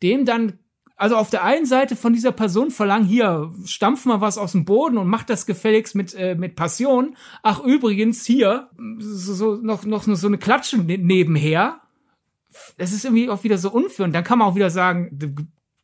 [0.02, 0.58] dem dann
[0.94, 4.66] also auf der einen Seite von dieser Person verlangen, hier, stampf mal was aus dem
[4.66, 7.16] Boden und mach das gefälligst mit, äh, mit Passion.
[7.42, 11.80] Ach, übrigens, hier, so, so, noch, noch so eine Klatsche ne-, nebenher.
[12.76, 14.04] Das ist irgendwie auch wieder so unfair.
[14.04, 15.18] Und dann kann man auch wieder sagen,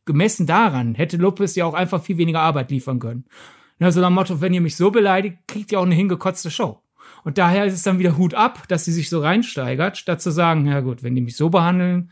[0.09, 3.25] gemessen daran hätte Lopez ja auch einfach viel weniger Arbeit liefern können.
[3.77, 6.81] Na, so nach Motto, wenn ihr mich so beleidigt, kriegt ihr auch eine hingekotzte Show.
[7.23, 10.31] Und daher ist es dann wieder Hut ab, dass sie sich so reinsteigert, statt zu
[10.31, 12.09] sagen, ja gut, wenn die mich so behandeln,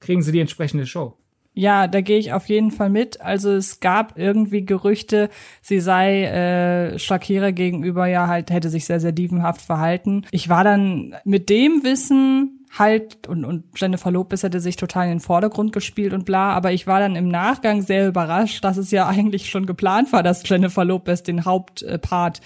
[0.00, 1.16] kriegen sie die entsprechende Show.
[1.56, 3.20] Ja, da gehe ich auf jeden Fall mit.
[3.20, 5.30] Also es gab irgendwie Gerüchte,
[5.62, 10.26] sie sei äh, Shakira gegenüber ja halt hätte sich sehr sehr dievenhaft verhalten.
[10.32, 15.14] Ich war dann mit dem Wissen halt und und Jennifer Lopez hätte sich total in
[15.14, 18.90] den Vordergrund gespielt und bla, aber ich war dann im Nachgang sehr überrascht, dass es
[18.90, 22.40] ja eigentlich schon geplant war, dass Jennifer Lopez den Hauptpart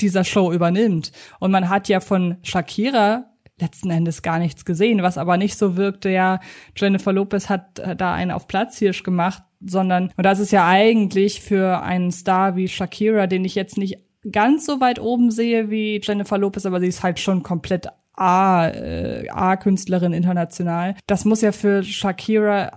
[0.00, 1.12] dieser Show übernimmt.
[1.38, 3.26] Und man hat ja von Shakira
[3.60, 6.40] letzten Endes gar nichts gesehen, was aber nicht so wirkte, ja,
[6.76, 11.80] Jennifer Lopez hat da einen auf Platzhirsch gemacht, sondern, und das ist ja eigentlich für
[11.82, 13.98] einen Star wie Shakira, den ich jetzt nicht
[14.30, 17.86] ganz so weit oben sehe wie Jennifer Lopez, aber sie ist halt schon komplett
[18.16, 20.94] Äh, A-Künstlerin international.
[21.06, 22.70] Das muss ja für Shakira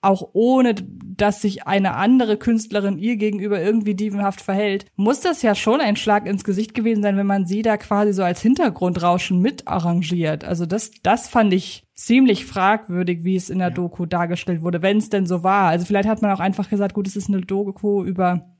[0.00, 5.56] auch ohne dass sich eine andere Künstlerin ihr gegenüber irgendwie dievenhaft verhält, muss das ja
[5.56, 9.40] schon ein Schlag ins Gesicht gewesen sein, wenn man sie da quasi so als Hintergrundrauschen
[9.40, 10.44] mit arrangiert.
[10.44, 13.74] Also das, das fand ich ziemlich fragwürdig, wie es in der ja.
[13.74, 15.68] Doku dargestellt wurde, wenn es denn so war.
[15.68, 18.54] Also vielleicht hat man auch einfach gesagt, gut, es ist eine Doku über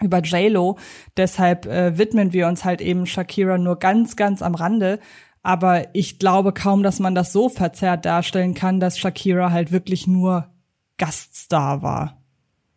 [0.00, 0.78] über JLo,
[1.16, 5.00] deshalb äh, widmen wir uns halt eben Shakira nur ganz, ganz am Rande.
[5.48, 10.06] Aber ich glaube kaum, dass man das so verzerrt darstellen kann, dass Shakira halt wirklich
[10.06, 10.46] nur
[10.98, 12.22] Gaststar war.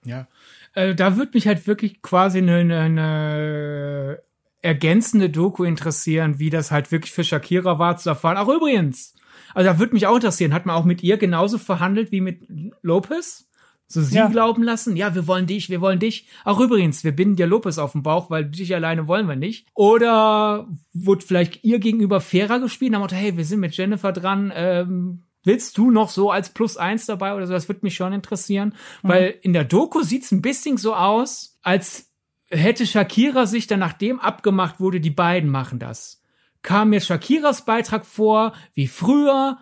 [0.06, 0.30] Ja,
[0.74, 4.24] äh, da würde mich halt wirklich quasi eine, eine
[4.62, 8.38] ergänzende Doku interessieren, wie das halt wirklich für Shakira war zu erfahren.
[8.38, 9.16] Ach übrigens,
[9.54, 12.48] also da würde mich auch interessieren, hat man auch mit ihr genauso verhandelt wie mit
[12.82, 13.50] Lopez?
[13.92, 14.28] So sie ja.
[14.28, 16.28] glauben lassen, ja, wir wollen dich, wir wollen dich.
[16.46, 19.68] Auch übrigens, wir binden dir Lopez auf den Bauch, weil dich alleine wollen wir nicht.
[19.74, 24.52] Oder wurde vielleicht ihr gegenüber fairer gespielt, nach Motto, hey, wir sind mit Jennifer dran,
[24.56, 27.54] ähm, Willst du noch so als Plus eins dabei oder so?
[27.54, 28.76] Das würde mich schon interessieren.
[29.02, 29.10] Mhm.
[29.10, 32.12] Weil in der Doku sieht's ein bisschen so aus, als
[32.50, 36.22] hätte Shakira sich dann, nachdem abgemacht wurde, die beiden machen das.
[36.62, 39.58] Kam mir Shakiras Beitrag vor, wie früher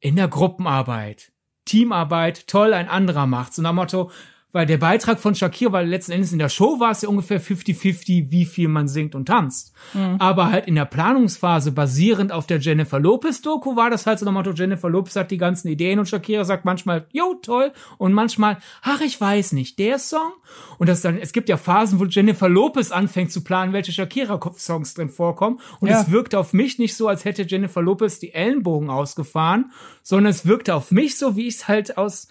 [0.00, 1.32] in der Gruppenarbeit.
[1.64, 3.54] Teamarbeit, toll, ein anderer macht.
[3.54, 4.10] So nach Motto,
[4.52, 7.40] weil der Beitrag von Shakira, weil letzten Endes in der Show war es ja ungefähr
[7.40, 9.72] 50-50, wie viel man singt und tanzt.
[9.94, 10.16] Mhm.
[10.18, 14.52] Aber halt in der Planungsphase, basierend auf der Jennifer Lopez-Doku, war das halt so Motto,
[14.52, 19.00] Jennifer Lopez hat die ganzen Ideen und Shakira sagt manchmal, jo, toll, und manchmal, ach,
[19.00, 20.32] ich weiß nicht, der Song.
[20.78, 24.94] Und das dann, es gibt ja Phasen, wo Jennifer Lopez anfängt zu planen, welche Shakira-Songs
[24.94, 25.60] drin vorkommen.
[25.80, 26.00] Und ja.
[26.00, 30.46] es wirkte auf mich nicht so, als hätte Jennifer Lopez die Ellenbogen ausgefahren, sondern es
[30.46, 32.28] wirkte auf mich so, wie ich es halt aus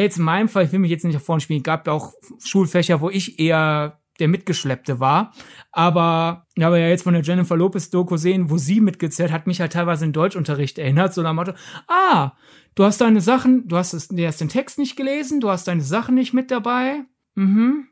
[0.00, 2.12] jetzt in meinem Fall, ich will mich jetzt nicht auf vorne spielen, gab ja auch
[2.42, 5.32] Schulfächer, wo ich eher der Mitgeschleppte war.
[5.72, 9.46] Aber ja, aber ja jetzt von der Jennifer Lopez Doku sehen, wo sie mitgezählt, hat
[9.46, 11.52] mich halt teilweise in Deutschunterricht erinnert, so nach Motto,
[11.88, 12.32] ah,
[12.74, 15.82] du hast deine Sachen, du hast, du hast den Text nicht gelesen, du hast deine
[15.82, 17.04] Sachen nicht mit dabei.
[17.34, 17.88] Mhm.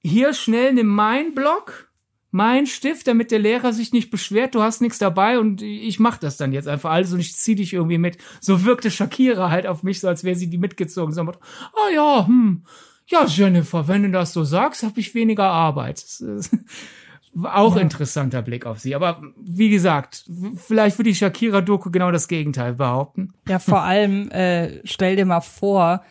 [0.00, 1.90] Hier schnell nimm mein Blog,
[2.34, 6.18] mein Stift, damit der Lehrer sich nicht beschwert, du hast nichts dabei und ich mach
[6.18, 8.18] das dann jetzt einfach alles und ich zieh dich irgendwie mit.
[8.40, 11.14] So wirkte Shakira halt auf mich, so als wäre sie die mitgezogen.
[11.14, 12.64] So, oh ja, hm,
[13.06, 16.04] ja, Jennifer, wenn du das so sagst, habe ich weniger Arbeit.
[17.44, 17.82] Auch ja.
[17.82, 18.96] interessanter Blick auf sie.
[18.96, 20.24] Aber wie gesagt,
[20.56, 23.32] vielleicht würde die Shakira-Doku genau das Gegenteil behaupten.
[23.48, 26.02] Ja, vor allem, äh, stell dir mal vor,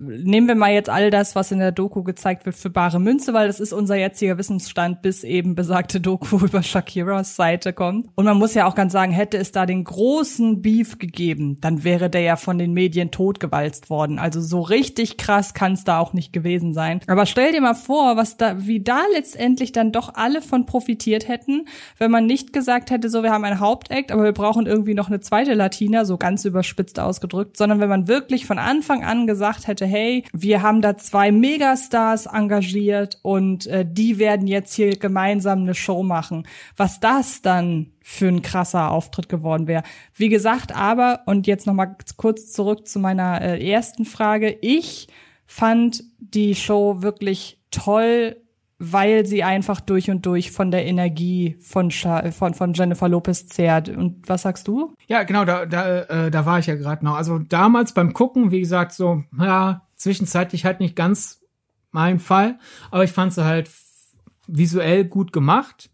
[0.00, 3.34] nehmen wir mal jetzt all das, was in der Doku gezeigt wird, für bare Münze,
[3.34, 8.08] weil das ist unser jetziger Wissensstand, bis eben besagte Doku über Shakiras Seite kommt.
[8.14, 11.84] Und man muss ja auch ganz sagen, hätte es da den großen Beef gegeben, dann
[11.84, 14.18] wäre der ja von den Medien totgewalzt worden.
[14.18, 17.00] Also so richtig krass kann es da auch nicht gewesen sein.
[17.06, 21.28] Aber stell dir mal vor, was da, wie da letztendlich dann doch alle von profitiert
[21.28, 21.66] hätten,
[21.98, 25.08] wenn man nicht gesagt hätte, so wir haben ein Hauptakt, aber wir brauchen irgendwie noch
[25.08, 29.66] eine zweite Latina, so ganz überspitzt ausgedrückt, sondern wenn man wirklich von Anfang an gesagt
[29.66, 35.60] hätte, hey, wir haben da zwei Megastars engagiert und äh, die werden jetzt hier gemeinsam
[35.60, 36.46] eine Show machen.
[36.76, 39.82] Was das dann für ein krasser Auftritt geworden wäre.
[40.14, 45.08] Wie gesagt, aber, und jetzt nochmal kurz zurück zu meiner äh, ersten Frage, ich
[45.46, 48.36] fand die Show wirklich toll
[48.82, 53.90] weil sie einfach durch und durch von der Energie von, von, von Jennifer Lopez zehrt.
[53.90, 54.94] Und was sagst du?
[55.06, 57.14] Ja, genau, da, da, äh, da war ich ja gerade noch.
[57.14, 61.42] Also damals beim Gucken, wie gesagt, so, ja, zwischenzeitlich halt nicht ganz
[61.92, 62.58] mein Fall,
[62.90, 63.70] aber ich fand sie halt
[64.46, 65.90] visuell gut gemacht.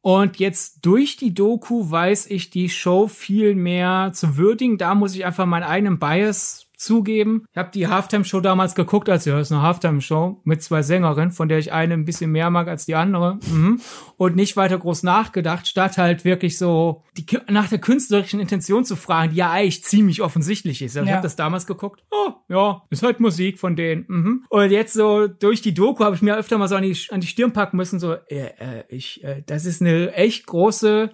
[0.00, 4.76] Und jetzt durch die Doku weiß ich die Show viel mehr zu würdigen.
[4.76, 7.44] Da muss ich einfach meinen eigenen Bias zugeben.
[7.52, 11.48] Ich habe die Halftime-Show damals geguckt, als ja, ist eine Halftime-Show mit zwei Sängerinnen, von
[11.48, 13.38] der ich eine ein bisschen mehr mag als die andere.
[13.50, 13.80] Mhm.
[14.16, 18.96] Und nicht weiter groß nachgedacht, statt halt wirklich so die, nach der künstlerischen Intention zu
[18.96, 20.96] fragen, die ja eigentlich ziemlich offensichtlich ist.
[20.96, 21.12] Also ja.
[21.12, 22.04] Ich habe das damals geguckt.
[22.10, 24.04] Oh, ja, ist halt Musik von denen.
[24.08, 24.44] Mhm.
[24.48, 27.20] Und jetzt so durch die Doku habe ich mir öfter mal so an die, an
[27.20, 31.10] die Stirn packen müssen, so, äh, äh, ich, äh, das ist eine echt große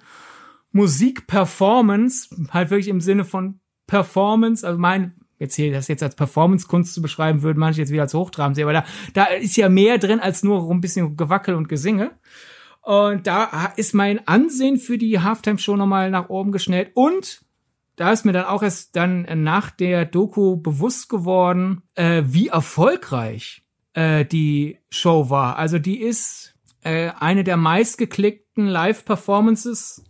[0.73, 6.95] Musikperformance, halt wirklich im Sinne von Performance, also mein jetzt hier das jetzt als Performance-Kunst
[6.95, 9.99] zu beschreiben, würden manche jetzt wieder als Hochtrabend sehen, aber da, da ist ja mehr
[9.99, 12.13] drin als nur ein bisschen Gewackel und Gesinge.
[12.83, 16.91] Und da ist mein Ansehen für die Halftime-Show nochmal nach oben geschnellt.
[16.95, 17.41] Und
[17.97, 23.63] da ist mir dann auch erst dann nach der Doku bewusst geworden, äh, wie erfolgreich
[23.95, 25.57] äh, die Show war.
[25.57, 30.05] Also die ist äh, eine der meistgeklickten Live-Performances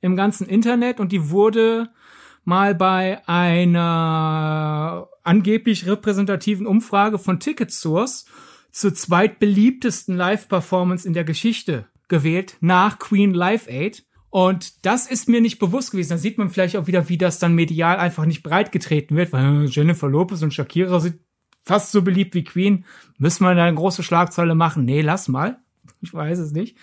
[0.00, 1.88] im ganzen Internet und die wurde
[2.48, 8.24] mal bei einer angeblich repräsentativen Umfrage von Ticket Source
[8.72, 14.04] zur zweitbeliebtesten Live-Performance in der Geschichte gewählt, nach Queen Live Aid.
[14.30, 16.10] Und das ist mir nicht bewusst gewesen.
[16.10, 19.66] Da sieht man vielleicht auch wieder, wie das dann medial einfach nicht breitgetreten wird, weil
[19.66, 21.20] Jennifer Lopez und Shakira sind
[21.64, 22.86] fast so beliebt wie Queen.
[23.18, 24.84] Müssen wir da eine große Schlagzeile machen?
[24.84, 25.58] Nee, lass mal.
[26.00, 26.76] Ich weiß es nicht.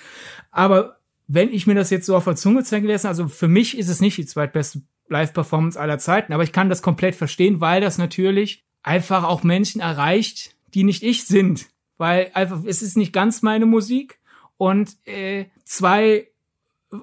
[0.52, 0.98] Aber
[1.28, 3.88] wenn ich mir das jetzt so auf der Zunge zeigen lasse, also für mich ist
[3.88, 6.34] es nicht die zweitbeste Live-Performance aller Zeiten.
[6.34, 11.04] Aber ich kann das komplett verstehen, weil das natürlich einfach auch Menschen erreicht, die nicht
[11.04, 11.68] ich sind.
[11.98, 14.20] Weil einfach, es ist nicht ganz meine Musik.
[14.58, 16.28] Und äh, zwei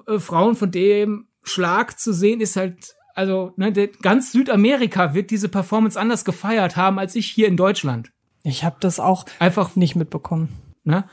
[0.07, 5.49] äh, Frauen von dem Schlag zu sehen, ist halt, also ne, ganz Südamerika wird diese
[5.49, 8.11] Performance anders gefeiert haben als ich hier in Deutschland.
[8.43, 10.49] Ich habe das auch einfach nicht mitbekommen.
[10.83, 11.05] Ne?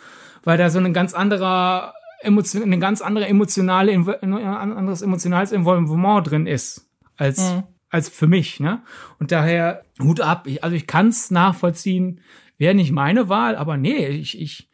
[0.42, 6.30] Weil da so ein ganz anderer emotion, eine ganz andere emotionale, ein anderes emotionales Involvement
[6.30, 7.62] drin ist als mhm.
[7.88, 8.82] als für mich, ne?
[9.18, 10.46] Und daher Hut ab.
[10.46, 12.20] Ich, also ich kann es nachvollziehen.
[12.58, 14.68] Wäre nicht meine Wahl, aber nee, ich ich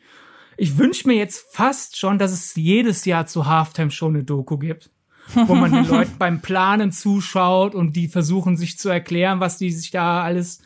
[0.57, 4.57] ich wünsche mir jetzt fast schon, dass es jedes Jahr zu Halftime schon eine Doku
[4.57, 4.91] gibt,
[5.35, 9.71] wo man den Leuten beim Planen zuschaut und die versuchen sich zu erklären, was die
[9.71, 10.63] sich da alles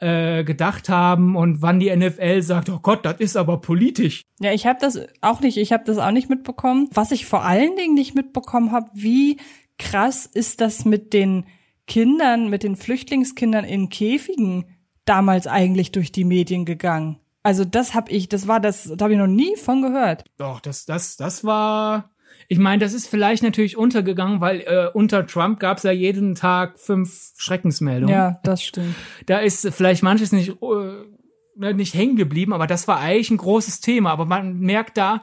[0.00, 4.22] äh, gedacht haben und wann die NFL sagt, oh Gott, das ist aber politisch.
[4.40, 6.88] Ja, ich habe das auch nicht, ich habe das auch nicht mitbekommen.
[6.92, 9.38] Was ich vor allen Dingen nicht mitbekommen habe, wie
[9.78, 11.46] krass ist das mit den
[11.86, 14.66] Kindern, mit den Flüchtlingskindern in Käfigen
[15.04, 17.18] damals eigentlich durch die Medien gegangen.
[17.42, 20.24] Also das habe ich, das war das, da habe ich noch nie von gehört.
[20.36, 22.10] Doch, das, das, das war
[22.48, 26.34] ich meine, das ist vielleicht natürlich untergegangen, weil äh, unter Trump gab es ja jeden
[26.34, 28.14] Tag fünf Schreckensmeldungen.
[28.14, 28.94] Ja, das stimmt.
[29.26, 33.80] Da ist vielleicht manches nicht, äh, nicht hängen geblieben, aber das war eigentlich ein großes
[33.80, 34.10] Thema.
[34.10, 35.22] Aber man merkt da,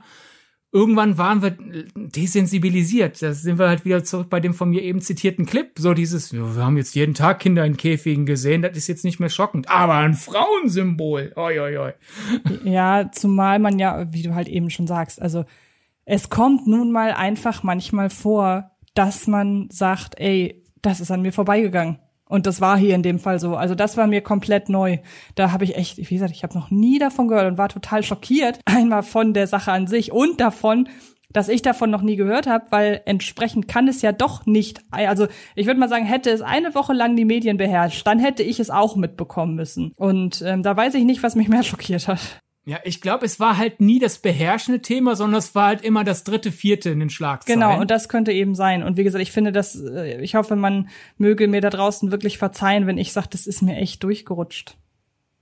[0.74, 1.56] irgendwann waren wir
[1.96, 3.22] desensibilisiert.
[3.22, 5.72] Da sind wir halt wieder zurück bei dem von mir eben zitierten Clip.
[5.78, 9.20] So dieses, wir haben jetzt jeden Tag Kinder in Käfigen gesehen, das ist jetzt nicht
[9.20, 9.70] mehr schockend.
[9.70, 11.32] Aber ein Frauensymbol.
[11.36, 11.94] Oi, oi, oi.
[12.64, 15.46] Ja, zumal man ja, wie du halt eben schon sagst, also
[16.06, 21.34] es kommt nun mal einfach manchmal vor, dass man sagt, ey, das ist an mir
[21.34, 22.00] vorbeigegangen.
[22.27, 23.56] Und das war hier in dem Fall so.
[23.56, 24.98] Also das war mir komplett neu.
[25.36, 28.04] Da habe ich echt, wie gesagt, ich habe noch nie davon gehört und war total
[28.04, 28.60] schockiert.
[28.65, 30.90] Einmal von der Sache an sich und davon,
[31.32, 34.82] dass ich davon noch nie gehört habe, weil entsprechend kann es ja doch nicht.
[34.92, 38.44] Also ich würde mal sagen, hätte es eine Woche lang die Medien beherrscht, dann hätte
[38.44, 39.92] ich es auch mitbekommen müssen.
[39.98, 42.42] Und ähm, da weiß ich nicht, was mich mehr schockiert hat.
[42.66, 46.06] Ja, ich glaube, es war halt nie das beherrschende Thema, sondern es war halt immer
[46.06, 47.60] das dritte, vierte in den Schlagzeilen.
[47.60, 48.84] Genau, und das könnte eben sein.
[48.84, 50.88] Und wie gesagt, ich finde das, äh, ich hoffe, man
[51.18, 54.78] möge mir da draußen wirklich verzeihen, wenn ich sage, das ist mir echt durchgerutscht.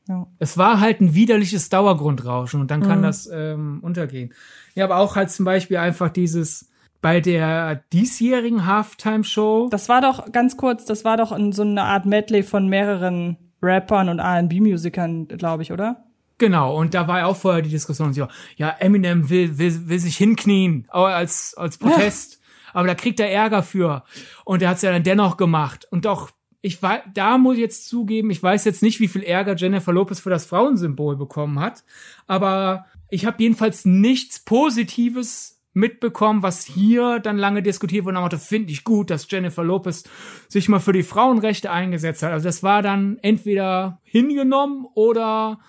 [0.08, 0.26] Ja.
[0.40, 3.04] Es war halt ein widerliches Dauergrundrauschen und dann kann mhm.
[3.04, 4.34] das ähm, untergehen.
[4.74, 9.70] Ja, aber auch halt zum Beispiel einfach dieses bei der diesjährigen Halftime-Show.
[9.70, 13.38] Das war doch ganz kurz, das war doch in so eine Art Medley von mehreren
[13.62, 16.04] Rappern und R&B-Musikern, glaube ich, oder?
[16.42, 20.00] Genau, und da war ja auch vorher die Diskussion, so, ja, Eminem will, will, will
[20.00, 22.72] sich hinknien, als, als Protest, ja.
[22.74, 24.04] aber da kriegt er Ärger für.
[24.44, 25.86] Und er hat es ja dann dennoch gemacht.
[25.92, 26.32] Und doch
[26.62, 29.94] ich war, da muss ich jetzt zugeben, ich weiß jetzt nicht, wie viel Ärger Jennifer
[29.94, 31.84] Lopez für das Frauensymbol bekommen hat,
[32.26, 38.20] aber ich habe jedenfalls nichts Positives mitbekommen, was hier dann lange diskutiert wurde.
[38.20, 40.06] Und finde ich gut, dass Jennifer Lopez
[40.48, 42.32] sich mal für die Frauenrechte eingesetzt hat.
[42.32, 45.60] Also das war dann entweder hingenommen oder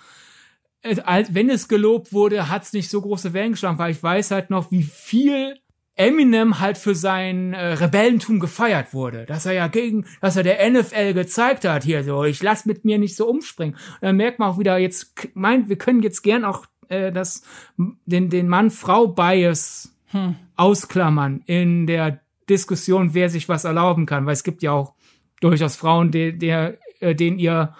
[0.82, 4.50] wenn es gelobt wurde, hat es nicht so große Wellen geschlagen, weil ich weiß halt
[4.50, 5.56] noch, wie viel
[5.94, 10.70] Eminem halt für sein äh, Rebellentum gefeiert wurde, dass er ja gegen, dass er der
[10.70, 13.74] NFL gezeigt hat hier so, ich lass mit mir nicht so umspringen.
[13.74, 17.42] Und dann merkt man auch wieder jetzt, meint, wir können jetzt gern auch äh, das
[17.76, 20.36] den den Mann-Frau-Bias hm.
[20.56, 24.94] ausklammern in der Diskussion, wer sich was erlauben kann, weil es gibt ja auch
[25.40, 27.74] durchaus Frauen, der, der äh, denen ihr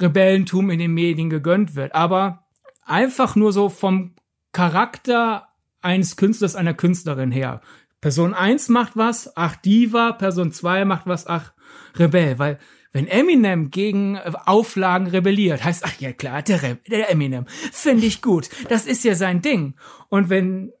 [0.00, 2.46] Rebellentum in den Medien gegönnt wird, aber
[2.84, 4.14] einfach nur so vom
[4.52, 5.48] Charakter
[5.82, 7.60] eines Künstlers, einer Künstlerin her.
[8.00, 11.52] Person 1 macht was, ach Diva, Person 2 macht was, ach
[11.96, 12.58] Rebell, weil
[12.92, 18.06] wenn Eminem gegen äh, Auflagen rebelliert, heißt, ach ja klar, der, Re der Eminem, finde
[18.06, 19.74] ich gut, das ist ja sein Ding.
[20.08, 20.72] Und wenn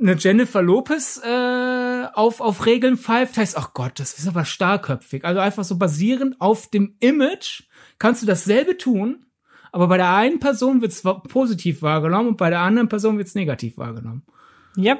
[0.00, 5.24] eine Jennifer Lopez äh, auf, auf Regeln pfeift, heißt, ach Gott, das ist aber starrköpfig.
[5.24, 7.64] Also einfach so basierend auf dem Image
[8.00, 9.26] kannst du dasselbe tun,
[9.70, 13.28] aber bei der einen Person wird es positiv wahrgenommen und bei der anderen Person wird
[13.28, 14.24] es negativ wahrgenommen.
[14.76, 14.98] Ja,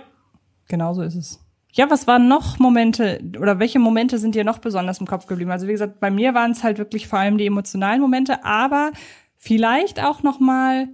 [0.68, 1.40] genau so ist es.
[1.72, 5.50] Ja, was waren noch Momente oder welche Momente sind dir noch besonders im Kopf geblieben?
[5.50, 8.92] Also wie gesagt, bei mir waren es halt wirklich vor allem die emotionalen Momente, aber
[9.36, 10.88] vielleicht auch noch mal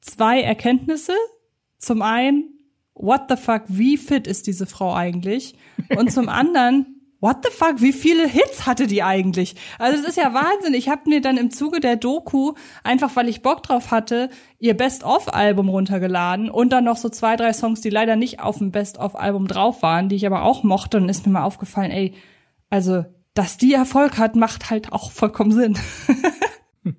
[0.00, 1.14] zwei Erkenntnisse.
[1.78, 2.44] Zum einen,
[2.94, 5.56] what the fuck, wie fit ist diese Frau eigentlich?
[5.96, 9.54] Und zum anderen, what the fuck, wie viele Hits hatte die eigentlich?
[9.78, 10.74] Also es ist ja Wahnsinn.
[10.74, 14.76] Ich habe mir dann im Zuge der Doku, einfach weil ich Bock drauf hatte, ihr
[14.76, 19.46] Best-of-Album runtergeladen und dann noch so zwei, drei Songs, die leider nicht auf dem Best-of-Album
[19.46, 20.98] drauf waren, die ich aber auch mochte.
[20.98, 22.12] Und ist mir mal aufgefallen, ey,
[22.68, 23.04] also,
[23.34, 25.78] dass die Erfolg hat, macht halt auch vollkommen Sinn.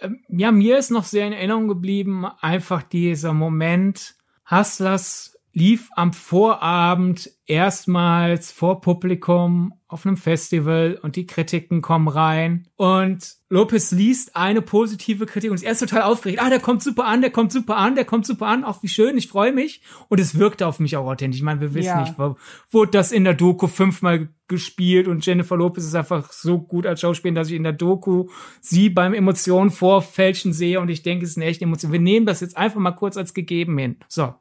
[0.00, 4.16] Ähm, ja, mir ist noch sehr in Erinnerung geblieben, einfach dieser Moment,
[4.50, 12.68] Hustlers lief am Vorabend erstmals vor Publikum auf einem Festival und die Kritiken kommen rein
[12.76, 16.40] und Lopez liest eine positive Kritik und ist erst total aufgeregt.
[16.42, 18.64] Ah, der kommt super an, der kommt super an, der kommt super an.
[18.64, 19.82] Auch wie schön, ich freue mich.
[20.08, 21.40] Und es wirkte auf mich auch authentisch.
[21.40, 22.00] Ich meine, wir wissen ja.
[22.00, 22.36] nicht, wo,
[22.70, 27.02] wurde das in der Doku fünfmal gespielt und Jennifer Lopez ist einfach so gut als
[27.02, 28.28] Schauspielerin, dass ich in der Doku
[28.62, 31.92] sie beim Emotionen vorfälschen sehe und ich denke, es ist eine echte Emotion.
[31.92, 33.96] Wir nehmen das jetzt einfach mal kurz als gegeben hin.
[34.08, 34.34] So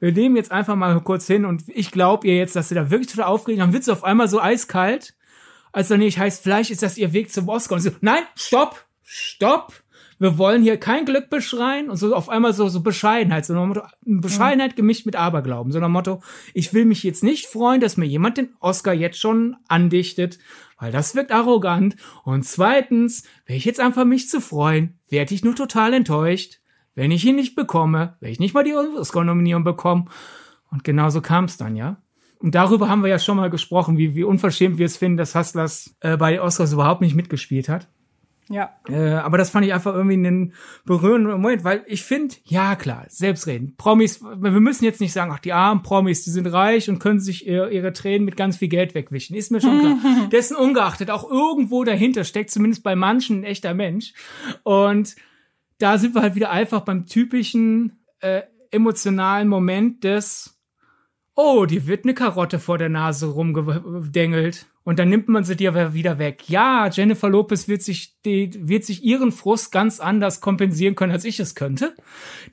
[0.00, 2.90] wir nehmen jetzt einfach mal kurz hin und ich glaube ihr jetzt, dass sie da
[2.90, 3.60] wirklich total aufregen.
[3.60, 5.14] Dann wird sie auf einmal so eiskalt,
[5.72, 7.76] als dann nicht heißt, vielleicht ist das ihr Weg zum Oscar.
[7.76, 9.72] Und so, nein, stopp, stopp.
[10.20, 13.82] Wir wollen hier kein Glück beschreien und so auf einmal so, so Bescheidenheit, so Motto,
[14.00, 16.22] Bescheidenheit gemischt mit Aberglauben, so ein Motto,
[16.54, 20.40] ich will mich jetzt nicht freuen, dass mir jemand den Oscar jetzt schon andichtet,
[20.76, 21.94] weil das wirkt arrogant.
[22.24, 26.58] Und zweitens, wäre ich jetzt einfach mich zu freuen, werde ich nur total enttäuscht
[26.98, 30.06] wenn ich ihn nicht bekomme, wenn ich nicht mal die Oscar-Nominierung bekomme.
[30.72, 32.02] Und genauso kam es dann, ja.
[32.40, 35.36] Und darüber haben wir ja schon mal gesprochen, wie, wie unverschämt wir es finden, dass
[35.36, 37.88] Hustlers äh, bei den Oscars überhaupt nicht mitgespielt hat.
[38.48, 38.70] Ja.
[38.88, 40.54] Äh, aber das fand ich einfach irgendwie einen
[40.86, 43.76] berührenden Moment, weil ich finde, ja klar, selbstreden.
[43.76, 47.20] Promis, wir müssen jetzt nicht sagen, ach, die armen Promis, die sind reich und können
[47.20, 49.36] sich ihre, ihre Tränen mit ganz viel Geld wegwischen.
[49.36, 50.28] Ist mir schon klar.
[50.32, 54.14] Dessen ungeachtet, auch irgendwo dahinter steckt zumindest bei manchen ein echter Mensch.
[54.64, 55.14] Und
[55.78, 60.60] da sind wir halt wieder einfach beim typischen äh, emotionalen Moment des,
[61.34, 64.66] oh, die wird eine Karotte vor der Nase rumgedengelt.
[64.84, 66.48] Und dann nimmt man sie dir wieder weg.
[66.48, 71.26] Ja, Jennifer Lopez wird sich, die, wird sich ihren Frust ganz anders kompensieren können, als
[71.26, 71.94] ich es könnte.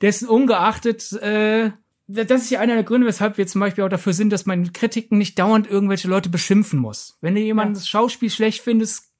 [0.02, 1.70] Dessen ungeachtet, äh,
[2.06, 4.72] das ist ja einer der Gründe, weshalb wir zum Beispiel auch dafür sind, dass man
[4.72, 7.16] Kritiken nicht dauernd irgendwelche Leute beschimpfen muss.
[7.22, 7.74] Wenn du jemand ja.
[7.74, 9.10] das Schauspiel schlecht findest,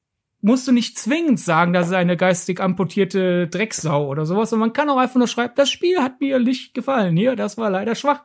[0.47, 4.53] musst du nicht zwingend sagen, dass er eine geistig amputierte Drecksau oder sowas.
[4.53, 7.16] Und man kann auch einfach nur schreiben, das Spiel hat mir nicht gefallen.
[7.16, 8.22] Hier, das war leider schwach.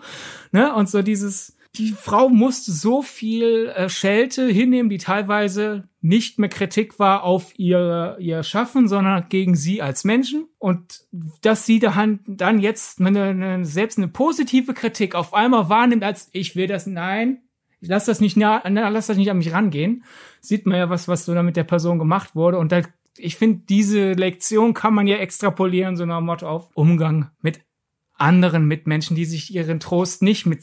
[0.52, 0.72] Ne?
[0.76, 6.50] Und so dieses, die Frau musste so viel äh, Schelte hinnehmen, die teilweise nicht mehr
[6.50, 10.46] Kritik war auf ihr, ihr Schaffen, sondern gegen sie als Menschen.
[10.60, 11.02] Und
[11.42, 16.30] dass sie dann, dann jetzt eine, eine, selbst eine positive Kritik auf einmal wahrnimmt, als
[16.34, 17.42] ich will das, nein,
[17.82, 20.04] ich lass das nicht, lass das nicht an mich rangehen,
[20.40, 22.60] sieht man ja was, was so da mit der Person gemacht wurde.
[22.60, 22.82] Und da,
[23.18, 27.62] ich finde, diese Lektion kann man ja extrapolieren, so nach Motto auf Umgang mit
[28.18, 30.62] anderen Mitmenschen, die sich ihren Trost nicht mit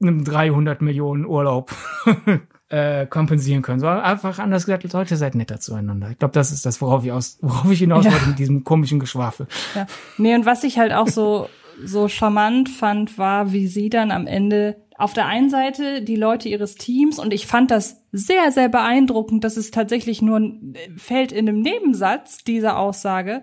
[0.00, 1.72] einem 300 Millionen Urlaub
[2.68, 3.78] äh, kompensieren können.
[3.78, 6.10] So einfach anders gesagt, Leute, seid netter zueinander.
[6.10, 8.98] Ich glaube, das ist das, worauf ich aus, worauf ich hinaus wollte mit diesem komischen
[8.98, 9.46] Geschwafel.
[9.76, 9.86] Ja.
[10.18, 11.48] Nee, und was ich halt auch so,
[11.84, 16.48] so charmant fand, war, wie sie dann am Ende auf der einen Seite die Leute
[16.48, 20.52] ihres Teams und ich fand das sehr, sehr beeindruckend, dass es tatsächlich nur
[20.96, 23.42] fällt in einem Nebensatz dieser Aussage,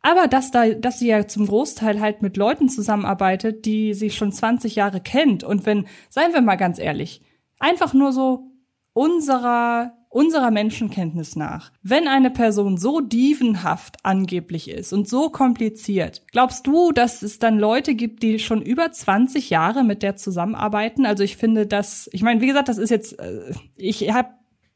[0.00, 4.30] aber dass da, dass sie ja zum Großteil halt mit Leuten zusammenarbeitet, die sie schon
[4.30, 5.42] 20 Jahre kennt.
[5.42, 7.20] Und wenn, seien wir mal ganz ehrlich,
[7.58, 8.52] einfach nur so
[8.92, 16.66] unserer, unserer Menschenkenntnis nach, wenn eine Person so dievenhaft angeblich ist und so kompliziert, glaubst
[16.66, 21.06] du, dass es dann Leute gibt, die schon über 20 Jahre mit der zusammenarbeiten?
[21.06, 24.28] Also ich finde das, ich meine, wie gesagt, das ist jetzt, äh, ich habe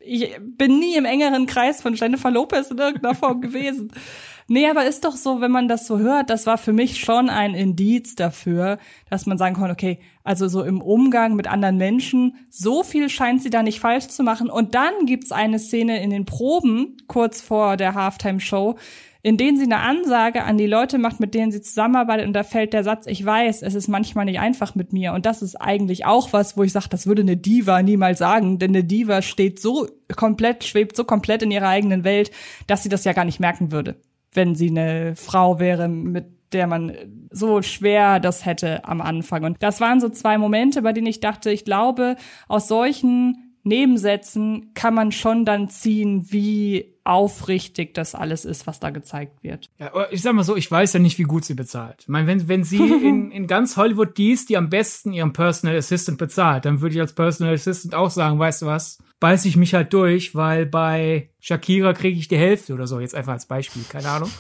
[0.09, 3.91] ich bin nie im engeren Kreis von Jennifer Lopez in irgendeiner Form gewesen.
[4.49, 7.29] Nee, aber ist doch so, wenn man das so hört, das war für mich schon
[7.29, 8.79] ein Indiz dafür,
[9.11, 13.43] dass man sagen kann, okay, also so im Umgang mit anderen Menschen, so viel scheint
[13.43, 14.49] sie da nicht falsch zu machen.
[14.49, 18.77] Und dann gibt's eine Szene in den Proben, kurz vor der Halftime-Show,
[19.21, 22.29] in denen sie eine Ansage an die Leute macht, mit denen sie zusammenarbeitet.
[22.29, 25.13] Und da fällt der Satz, ich weiß, es ist manchmal nicht einfach mit mir.
[25.13, 28.61] Und das ist eigentlich auch was, wo ich sage, das würde eine Diva niemals sagen,
[28.61, 32.31] denn eine Diva steht so komplett, schwebt so komplett in ihrer eigenen Welt,
[32.69, 33.97] dass sie das ja gar nicht merken würde
[34.37, 36.93] wenn sie eine Frau wäre, mit der man
[37.31, 39.45] so schwer das hätte am Anfang.
[39.45, 42.17] Und das waren so zwei Momente, bei denen ich dachte, ich glaube,
[42.49, 48.91] aus solchen Nebensätzen kann man schon dann ziehen, wie aufrichtig das alles ist, was da
[48.91, 49.71] gezeigt wird.
[49.79, 51.97] Ja, ich sag mal so, ich weiß ja nicht, wie gut sie bezahlt.
[52.01, 55.33] Ich meine, wenn, wenn sie in, in ganz Hollywood die ist, die am besten ihren
[55.33, 59.45] Personal Assistant bezahlt, dann würde ich als Personal Assistant auch sagen, weißt du was, beiß
[59.45, 63.33] ich mich halt durch, weil bei Shakira kriege ich die Hälfte oder so, jetzt einfach
[63.33, 64.31] als Beispiel, keine Ahnung.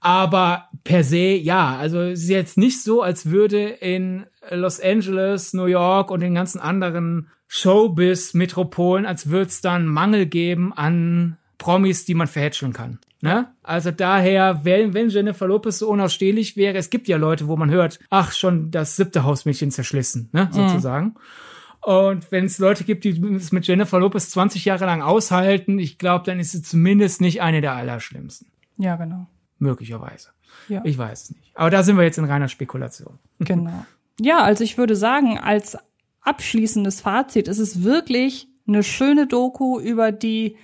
[0.00, 5.52] Aber per se, ja, also es ist jetzt nicht so, als würde in Los Angeles,
[5.52, 12.04] New York und den ganzen anderen Showbiz-Metropolen, als würde es dann Mangel geben an Promis,
[12.04, 12.98] die man verhätscheln kann.
[13.20, 13.48] Ne?
[13.64, 17.70] Also daher, wenn, wenn Jennifer Lopez so unausstehlich wäre, es gibt ja Leute, wo man
[17.70, 20.52] hört, ach, schon das siebte Hausmädchen zerschlissen, ne, mhm.
[20.52, 21.06] sozusagen.
[21.06, 21.16] Mhm.
[21.80, 25.98] Und wenn es Leute gibt, die es mit Jennifer Lopez 20 Jahre lang aushalten, ich
[25.98, 28.48] glaube, dann ist sie zumindest nicht eine der Allerschlimmsten.
[28.76, 29.26] Ja, genau.
[29.58, 30.28] Möglicherweise.
[30.68, 30.82] Ja.
[30.84, 31.50] Ich weiß es nicht.
[31.54, 33.18] Aber da sind wir jetzt in reiner Spekulation.
[33.40, 33.86] Genau.
[34.20, 35.78] Ja, also ich würde sagen, als
[36.22, 40.56] abschließendes Fazit ist es wirklich eine schöne Doku über die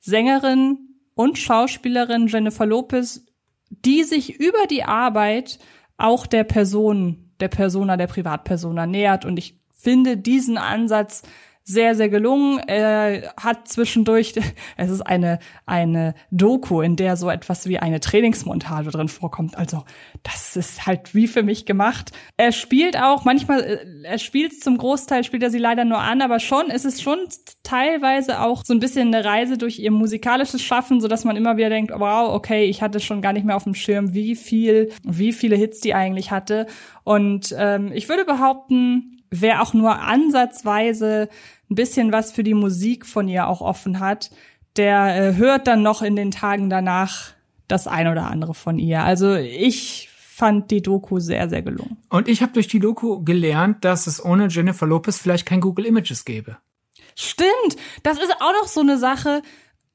[0.00, 0.78] Sängerin
[1.14, 3.26] und Schauspielerin Jennifer Lopez,
[3.70, 5.58] die sich über die Arbeit
[5.96, 9.24] auch der Person, der Persona, der Privatpersona nähert.
[9.24, 11.22] Und ich finde diesen Ansatz
[11.68, 12.60] sehr, sehr gelungen.
[12.66, 14.34] Er hat zwischendurch,
[14.76, 19.56] es ist eine, eine Doku, in der so etwas wie eine Trainingsmontage drin vorkommt.
[19.56, 19.84] Also,
[20.22, 22.12] das ist halt wie für mich gemacht.
[22.38, 26.22] Er spielt auch, manchmal, äh, er spielt zum Großteil, spielt er sie leider nur an,
[26.22, 27.18] aber schon, ist es schon
[27.62, 31.58] teilweise auch so ein bisschen eine Reise durch ihr musikalisches Schaffen, so dass man immer
[31.58, 34.90] wieder denkt, wow, okay, ich hatte schon gar nicht mehr auf dem Schirm, wie viel,
[35.02, 36.66] wie viele Hits die eigentlich hatte.
[37.04, 41.28] Und ähm, ich würde behaupten, wer auch nur ansatzweise
[41.70, 44.30] ein bisschen was für die Musik von ihr auch offen hat,
[44.76, 47.32] der äh, hört dann noch in den Tagen danach
[47.66, 49.02] das ein oder andere von ihr.
[49.02, 51.98] Also ich fand die Doku sehr, sehr gelungen.
[52.08, 55.84] Und ich habe durch die Doku gelernt, dass es ohne Jennifer Lopez vielleicht kein Google
[55.84, 56.58] Images gäbe.
[57.16, 59.42] Stimmt, das ist auch noch so eine Sache.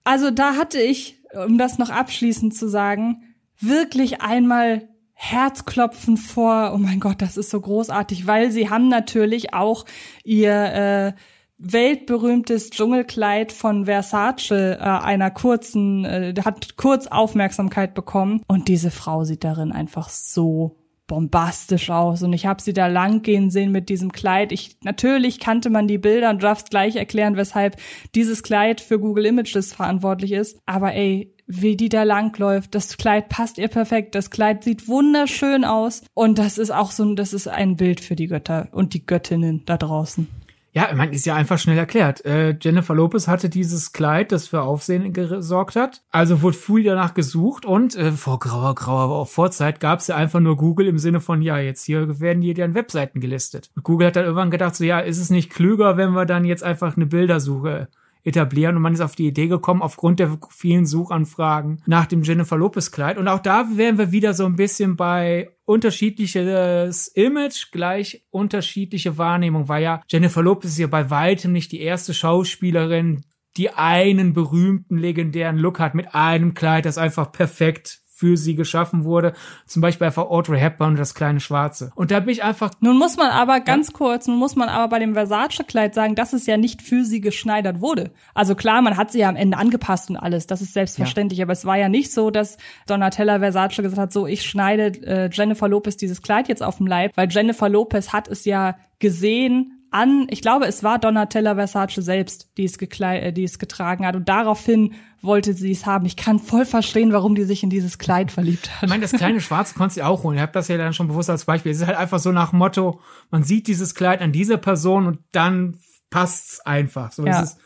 [0.03, 3.23] Also da hatte ich, um das noch abschließend zu sagen,
[3.59, 4.89] wirklich einmal
[5.23, 9.85] Herzklopfen vor, oh mein Gott, das ist so großartig, weil sie haben natürlich auch
[10.25, 11.13] ihr äh,
[11.57, 18.41] weltberühmtes Dschungelkleid von Versace äh, einer kurzen, äh, hat kurz Aufmerksamkeit bekommen.
[18.47, 20.75] Und diese Frau sieht darin einfach so
[21.07, 22.21] bombastisch aus.
[22.21, 24.51] Und ich habe sie da lang gehen sehen mit diesem Kleid.
[24.51, 27.77] Ich natürlich kannte man die Bilder und darfst gleich erklären, weshalb
[28.13, 32.73] dieses Kleid für Google Images verantwortlich ist, aber ey, wie die da langläuft.
[32.75, 34.15] Das Kleid passt ihr perfekt.
[34.15, 36.03] Das Kleid sieht wunderschön aus.
[36.13, 39.63] Und das ist auch so, das ist ein Bild für die Götter und die Göttinnen
[39.65, 40.27] da draußen.
[40.75, 42.25] Ja, meine, ist ja einfach schnell erklärt.
[42.25, 46.01] Äh, Jennifer Lopez hatte dieses Kleid, das für Aufsehen gesorgt hat.
[46.09, 50.39] Also wurde viel danach gesucht und äh, vor grauer, grauer Vorzeit gab es ja einfach
[50.39, 53.69] nur Google im Sinne von, ja, jetzt hier werden die dann Webseiten gelistet.
[53.75, 56.43] Und Google hat dann irgendwann gedacht, so ja, ist es nicht klüger, wenn wir dann
[56.43, 57.87] jetzt einfach eine Bildersuche
[58.23, 62.57] etablieren und man ist auf die Idee gekommen, aufgrund der vielen Suchanfragen nach dem Jennifer
[62.57, 63.17] Lopez Kleid.
[63.17, 69.69] Und auch da wären wir wieder so ein bisschen bei unterschiedliches Image gleich unterschiedliche Wahrnehmung,
[69.69, 73.23] weil ja Jennifer Lopez ist ja bei weitem nicht die erste Schauspielerin,
[73.57, 79.05] die einen berühmten legendären Look hat mit einem Kleid, das einfach perfekt für sie geschaffen
[79.05, 79.33] wurde.
[79.65, 81.91] Zum Beispiel einfach Audrey Hepburn das kleine Schwarze.
[81.95, 82.71] Und da bin ich einfach.
[82.79, 83.93] Nun muss man aber ganz ja.
[83.93, 87.21] kurz, nun muss man aber bei dem Versace-Kleid sagen, dass es ja nicht für sie
[87.21, 88.11] geschneidert wurde.
[88.35, 91.45] Also klar, man hat sie ja am Ende angepasst und alles, das ist selbstverständlich, ja.
[91.45, 95.29] aber es war ja nicht so, dass Donatella Versace gesagt hat, so ich schneide äh,
[95.31, 99.83] Jennifer Lopez dieses Kleid jetzt auf dem Leib, weil Jennifer Lopez hat es ja gesehen
[99.93, 104.15] an, ich glaube, es war Donatella Versace selbst, die es, äh, die es getragen hat.
[104.15, 104.93] Und daraufhin
[105.23, 106.05] wollte sie es haben.
[106.05, 108.83] Ich kann voll verstehen, warum die sich in dieses Kleid verliebt hat.
[108.83, 110.37] Ich meine, das kleine Schwarze konntest du auch holen.
[110.37, 111.71] Ich habe das ja dann schon bewusst als Beispiel.
[111.71, 112.99] Es ist halt einfach so nach Motto,
[113.31, 117.11] man sieht dieses Kleid an dieser Person und dann passt's einfach.
[117.11, 117.57] So ja, ist es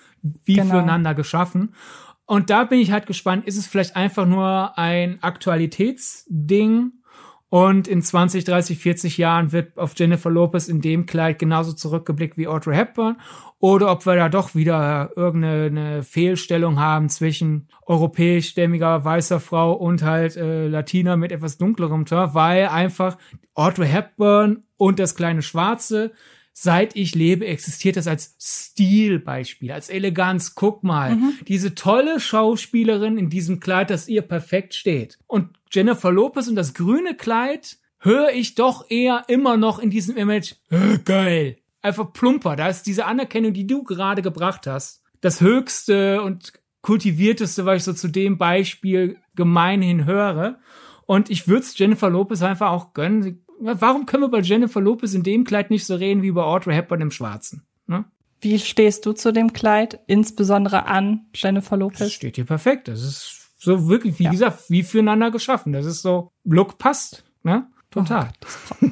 [0.46, 0.72] wie genau.
[0.72, 1.74] füreinander geschaffen.
[2.26, 6.92] Und da bin ich halt gespannt, ist es vielleicht einfach nur ein Aktualitätsding
[7.58, 12.38] und in 20, 30, 40 Jahren wird auf Jennifer Lopez in dem Kleid genauso zurückgeblickt
[12.38, 13.18] wie Audrey Hepburn.
[13.58, 20.38] Oder ob wir da doch wieder irgendeine Fehlstellung haben zwischen europäischstämmiger weißer Frau und halt
[20.38, 23.18] äh, Latina mit etwas dunklerem Tor, weil einfach
[23.56, 26.12] Audrey Hepburn und das kleine Schwarze
[26.54, 30.54] seit ich lebe, existiert das als Stilbeispiel, als Eleganz.
[30.54, 31.34] Guck mal, mhm.
[31.48, 35.18] diese tolle Schauspielerin in diesem Kleid, das ihr perfekt steht.
[35.28, 40.18] Und Jennifer Lopez und das grüne Kleid höre ich doch eher immer noch in diesem
[40.18, 41.58] Image, äh, geil.
[41.82, 42.56] Einfach plumper.
[42.56, 45.04] Da ist diese Anerkennung, die du gerade gebracht hast.
[45.22, 50.60] Das höchste und kultivierteste, was ich so zu dem Beispiel gemeinhin höre.
[51.06, 55.14] Und ich würde es Jennifer Lopez einfach auch gönnen warum können wir bei Jennifer Lopez
[55.14, 57.64] in dem Kleid nicht so reden wie bei Audrey Hepburn im Schwarzen?
[57.88, 58.06] Ne?
[58.42, 62.00] Wie stehst du zu dem Kleid, insbesondere an Jennifer Lopez?
[62.00, 62.88] Das steht hier perfekt.
[62.88, 64.32] Das ist so wirklich, wie ja.
[64.32, 65.74] gesagt, wie füreinander geschaffen.
[65.74, 67.68] Das ist so, Look passt, ne?
[67.92, 68.30] Total.
[68.82, 68.88] Oh,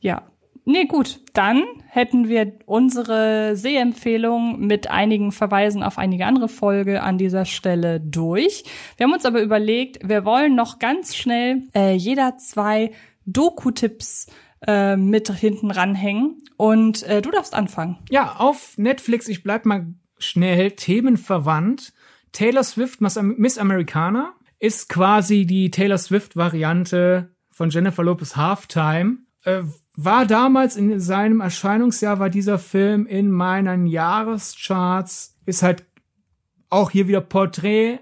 [0.00, 0.22] ja.
[0.66, 1.20] Nee, gut.
[1.34, 8.00] Dann hätten wir unsere Sehempfehlung mit einigen Verweisen auf einige andere Folge an dieser Stelle
[8.00, 8.64] durch.
[8.96, 12.92] Wir haben uns aber überlegt, wir wollen noch ganz schnell äh, jeder zwei
[13.26, 14.28] Doku-Tipps
[14.66, 16.42] äh, mit hinten ranhängen.
[16.56, 17.98] Und äh, du darfst anfangen.
[18.10, 19.86] Ja, auf Netflix, ich bleib mal
[20.18, 21.92] schnell themenverwandt.
[22.34, 29.18] Taylor Swift, Miss Americana, ist quasi die Taylor Swift-Variante von Jennifer Lopez Halftime.
[29.44, 29.62] Äh,
[29.96, 35.84] war damals in seinem Erscheinungsjahr, war dieser Film in meinen Jahrescharts, ist halt
[36.70, 38.00] auch hier wieder Porträt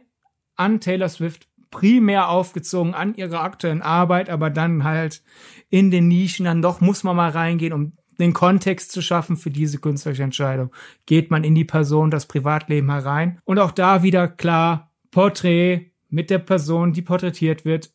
[0.57, 5.23] an Taylor Swift primär aufgezogen an ihrer aktuellen Arbeit, aber dann halt
[5.69, 9.51] in den Nischen dann doch muss man mal reingehen, um den Kontext zu schaffen für
[9.51, 10.71] diese künstlerische Entscheidung.
[11.07, 16.31] Geht man in die Person, das Privatleben herein und auch da wieder klar Porträt mit
[16.31, 17.91] der Person, die porträtiert wird,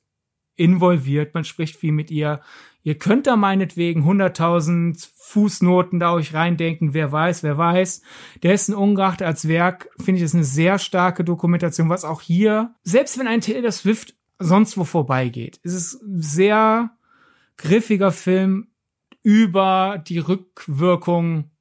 [0.56, 1.34] involviert.
[1.34, 2.42] Man spricht viel mit ihr.
[2.84, 6.94] Ihr könnt da meinetwegen 100.000 Fußnoten da euch reindenken.
[6.94, 8.02] Wer weiß, wer weiß.
[8.44, 13.20] Dessen ungeachtet als Werk finde ich es eine sehr starke Dokumentation, was auch hier, selbst
[13.20, 16.92] wenn ein Taylor Swift sonst wo vorbeigeht, ist es ein sehr
[17.58, 18.68] griffiger Film
[19.28, 21.52] über die Rückwirkung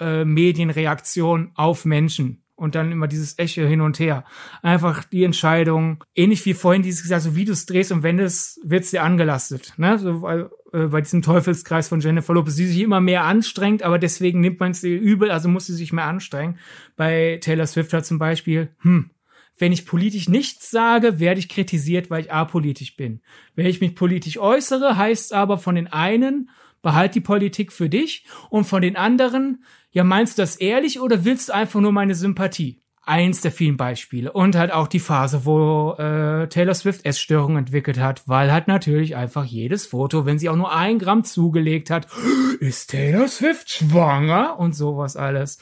[0.00, 4.24] äh, Medienreaktion auf Menschen und dann immer dieses Echo hin und her.
[4.62, 8.58] Einfach die Entscheidung, ähnlich wie vorhin dieses gesagt, so wie du es drehst und wendest,
[8.64, 9.74] wird's dir angelastet.
[9.76, 9.96] Ne?
[9.96, 10.48] So, äh,
[10.88, 14.72] bei diesem Teufelskreis von Jennifer Lopez, die sich immer mehr anstrengt, aber deswegen nimmt man
[14.72, 16.58] es ihr übel, also muss sie sich mehr anstrengen.
[16.96, 19.10] Bei Taylor Swift hat zum Beispiel, hm,
[19.56, 23.20] wenn ich politisch nichts sage, werde ich kritisiert, weil ich apolitisch bin.
[23.54, 26.50] Wenn ich mich politisch äußere, heißt aber von den einen,
[26.84, 31.24] behalt die Politik für dich und von den anderen, ja, meinst du das ehrlich oder
[31.24, 32.80] willst du einfach nur meine Sympathie?
[33.06, 34.32] Eins der vielen Beispiele.
[34.32, 39.14] Und halt auch die Phase, wo äh, Taylor Swift Essstörungen entwickelt hat, weil halt natürlich
[39.14, 42.06] einfach jedes Foto, wenn sie auch nur ein Gramm zugelegt hat,
[42.60, 45.58] ist Taylor Swift schwanger und sowas alles.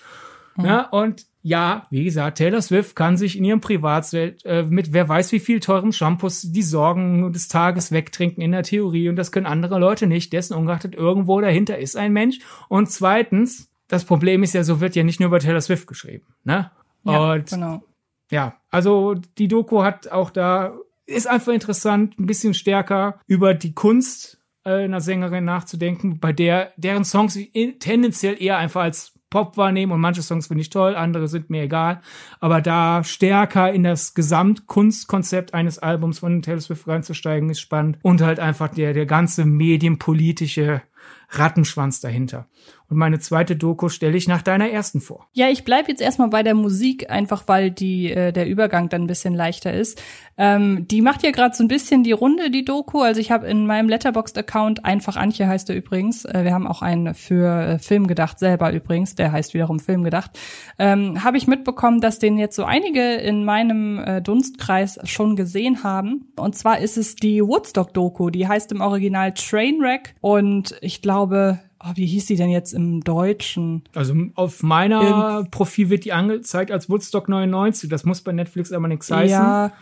[0.57, 0.65] Mhm.
[0.67, 5.09] Ja, und ja, wie gesagt, Taylor Swift kann sich in ihrem Privatwelt äh, mit wer
[5.09, 9.33] weiß wie viel teurem Shampoos die Sorgen des Tages wegtrinken in der Theorie und das
[9.33, 10.33] können andere Leute nicht.
[10.33, 12.39] Dessen ungeachtet irgendwo dahinter ist ein Mensch.
[12.69, 16.27] Und zweitens, das Problem ist ja, so wird ja nicht nur über Taylor Swift geschrieben,
[16.45, 16.71] ne?
[17.05, 17.83] Ja, und genau.
[18.31, 20.75] Ja, also die Doku hat auch da,
[21.05, 26.73] ist einfach interessant, ein bisschen stärker über die Kunst äh, einer Sängerin nachzudenken, bei der
[26.77, 27.37] deren Songs
[27.81, 31.63] tendenziell eher einfach als Pop wahrnehme und manche Songs finde ich toll, andere sind mir
[31.63, 32.01] egal.
[32.39, 37.99] Aber da stärker in das Gesamtkunstkonzept eines Albums von Taylor Swift reinzusteigen, ist spannend.
[38.03, 40.83] Und halt einfach der, der ganze medienpolitische
[41.31, 42.47] Rattenschwanz dahinter.
[42.93, 45.27] Und meine zweite Doku stelle ich nach deiner ersten vor.
[45.33, 49.05] Ja, ich bleib jetzt erstmal bei der Musik, einfach weil die äh, der Übergang dann
[49.05, 50.03] ein bisschen leichter ist.
[50.37, 53.01] Ähm, die macht ja gerade so ein bisschen die Runde, die Doku.
[53.01, 56.83] Also ich habe in meinem Letterboxd-Account, einfach Antje heißt er übrigens, äh, wir haben auch
[56.83, 60.39] einen für äh, Film gedacht, selber übrigens, der heißt wiederum Film gedacht,
[60.79, 65.83] ähm, habe ich mitbekommen, dass den jetzt so einige in meinem äh, Dunstkreis schon gesehen
[65.83, 66.31] haben.
[66.37, 71.93] Und zwar ist es die Woodstock-Doku, die heißt im Original Trainwreck und ich glaube, oh,
[71.95, 73.83] wie hieß die denn jetzt im Deutschen?
[73.95, 77.89] Also auf meiner Irgend Profil wird die angezeigt als Woodstock 99.
[77.89, 79.31] Das muss bei Netflix aber nichts heißen.
[79.31, 79.73] Ja.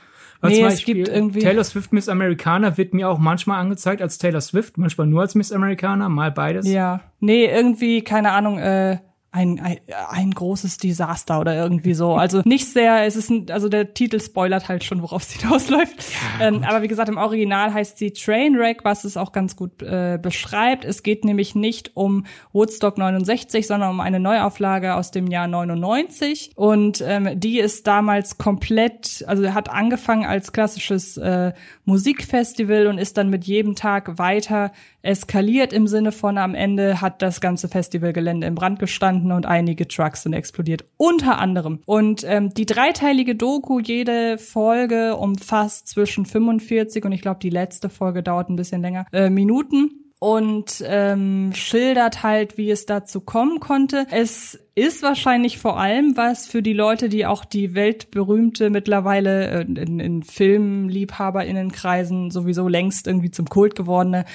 [0.41, 4.17] Weil nee, es gibt irgendwie Taylor Swift Miss Americana wird mir auch manchmal angezeigt als
[4.17, 6.67] Taylor Swift, manchmal nur als Miss Americana, mal beides.
[6.67, 7.01] Ja.
[7.21, 8.99] Nee, irgendwie, keine Ahnung, äh,
[9.33, 9.79] ein, ein,
[10.09, 12.15] ein großes Desaster oder irgendwie so.
[12.15, 15.95] Also nicht sehr, es ist ein, also der Titel spoilert halt schon, worauf es hinausläuft.
[16.41, 19.83] Ja, ähm, aber wie gesagt, im Original heißt sie Trainwreck, was es auch ganz gut
[19.83, 20.85] äh, beschreibt.
[20.85, 26.51] Es geht nämlich nicht um Woodstock 69, sondern um eine Neuauflage aus dem Jahr 99.
[26.57, 31.53] Und ähm, die ist damals komplett, also hat angefangen als klassisches äh,
[31.85, 34.73] Musikfestival und ist dann mit jedem Tag weiter
[35.03, 39.89] eskaliert im Sinne von am Ende hat das ganze Festivalgelände im Brand gestanden und einige
[39.89, 40.85] Trucks sind explodiert.
[40.97, 41.81] Unter anderem.
[41.87, 47.89] Und ähm, die dreiteilige Doku, jede Folge umfasst zwischen 45 und ich glaube die letzte
[47.89, 53.59] Folge dauert ein bisschen länger, äh, Minuten und ähm, schildert halt, wie es dazu kommen
[53.59, 54.07] konnte.
[54.11, 59.63] Es ist wahrscheinlich vor allem was für die Leute, die auch die weltberühmte mittlerweile äh,
[59.63, 64.27] in, in Filmliebhaberinnenkreisen sowieso längst irgendwie zum Kult gewordene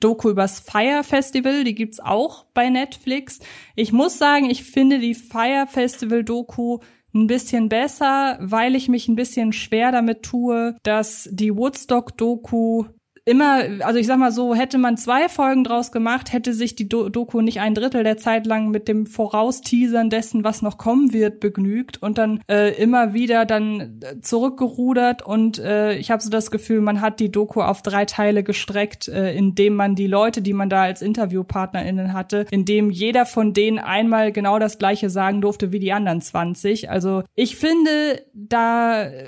[0.00, 3.38] Doku übers Fire Festival, die gibt's auch bei Netflix.
[3.76, 6.78] Ich muss sagen, ich finde die Fire Festival Doku
[7.14, 12.86] ein bisschen besser, weil ich mich ein bisschen schwer damit tue, dass die Woodstock-Doku
[13.28, 16.88] immer, also ich sag mal so, hätte man zwei Folgen draus gemacht, hätte sich die
[16.88, 21.12] Do Doku nicht ein Drittel der Zeit lang mit dem Vorausteasern dessen, was noch kommen
[21.12, 26.30] wird, begnügt und dann äh, immer wieder dann äh, zurückgerudert und äh, ich habe so
[26.30, 30.40] das Gefühl, man hat die Doku auf drei Teile gestreckt, äh, indem man die Leute,
[30.40, 35.42] die man da als InterviewpartnerInnen hatte, indem jeder von denen einmal genau das gleiche sagen
[35.42, 36.90] durfte wie die anderen 20.
[36.90, 39.26] Also ich finde, da äh,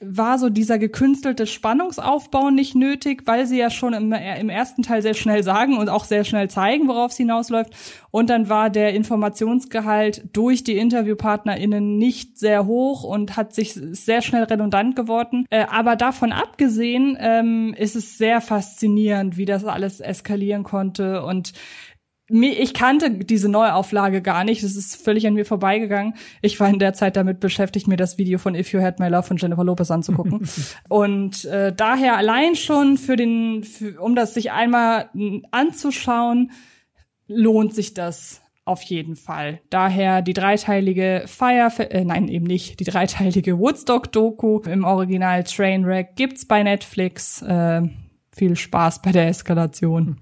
[0.00, 5.02] war so dieser gekünstelte Spannungsaufbau nicht nötig, weil sie ja schon im, im, ersten Teil
[5.02, 7.72] sehr schnell sagen und auch sehr schnell zeigen, worauf es hinausläuft.
[8.12, 14.22] Und dann war der Informationsgehalt durch die InterviewpartnerInnen nicht sehr hoch und hat sich sehr
[14.22, 15.46] schnell redundant geworden.
[15.50, 21.52] Äh, aber davon abgesehen ähm, ist es sehr faszinierend, wie das alles eskalieren konnte und
[22.30, 24.62] ich kannte diese Neuauflage gar nicht.
[24.62, 26.14] Das ist völlig an mir vorbeigegangen.
[26.42, 29.08] Ich war in der Zeit damit beschäftigt, mir das Video von If You Had My
[29.08, 30.46] Love von Jennifer Lopez anzugucken.
[30.88, 35.08] und äh, daher allein schon für den, für, um das sich einmal
[35.50, 36.50] anzuschauen,
[37.28, 39.60] lohnt sich das auf jeden Fall.
[39.70, 46.46] Daher die dreiteilige Fire, äh, nein, eben nicht, die dreiteilige Woodstock-Doku im Original Trainwreck gibt's
[46.46, 47.40] bei Netflix.
[47.40, 47.82] Äh,
[48.36, 50.20] viel Spaß bei der Eskalation.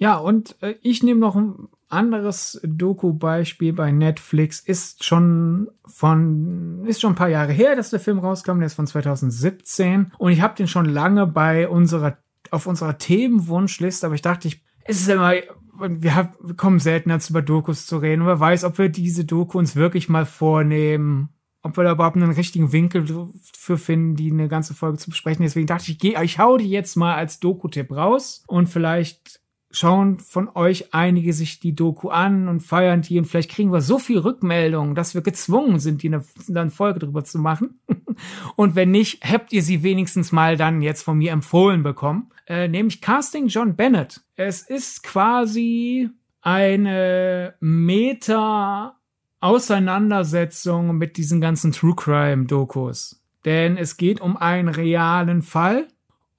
[0.00, 4.58] Ja, und äh, ich nehme noch ein anderes Doku-Beispiel bei Netflix.
[4.58, 8.60] Ist schon von, ist schon ein paar Jahre her, dass der Film rauskam.
[8.60, 10.12] Der ist von 2017.
[10.16, 12.16] Und ich habe den schon lange bei unserer,
[12.50, 14.06] auf unserer Themenwunschliste.
[14.06, 15.34] Aber ich dachte, ich, es ist immer,
[15.78, 18.22] wir, haben, wir kommen selten dazu, über Dokus zu reden.
[18.22, 21.28] Und wer weiß, ob wir diese Doku uns wirklich mal vornehmen
[21.62, 23.04] ob wir da überhaupt einen richtigen Winkel
[23.52, 25.42] für finden, die eine ganze Folge zu besprechen.
[25.42, 29.39] Deswegen dachte ich, ich, ich hau die jetzt mal als Doku-Tipp raus und vielleicht
[29.70, 33.80] schauen von euch einige sich die Doku an und feiern die und vielleicht kriegen wir
[33.80, 37.80] so viel Rückmeldungen, dass wir gezwungen sind, die eine Folge drüber zu machen.
[38.56, 42.30] und wenn nicht, habt ihr sie wenigstens mal dann jetzt von mir empfohlen bekommen.
[42.46, 44.22] Äh, nämlich Casting John Bennett.
[44.34, 46.10] Es ist quasi
[46.42, 48.96] eine Meta
[49.40, 53.22] Auseinandersetzung mit diesen ganzen True Crime Dokus.
[53.44, 55.88] Denn es geht um einen realen Fall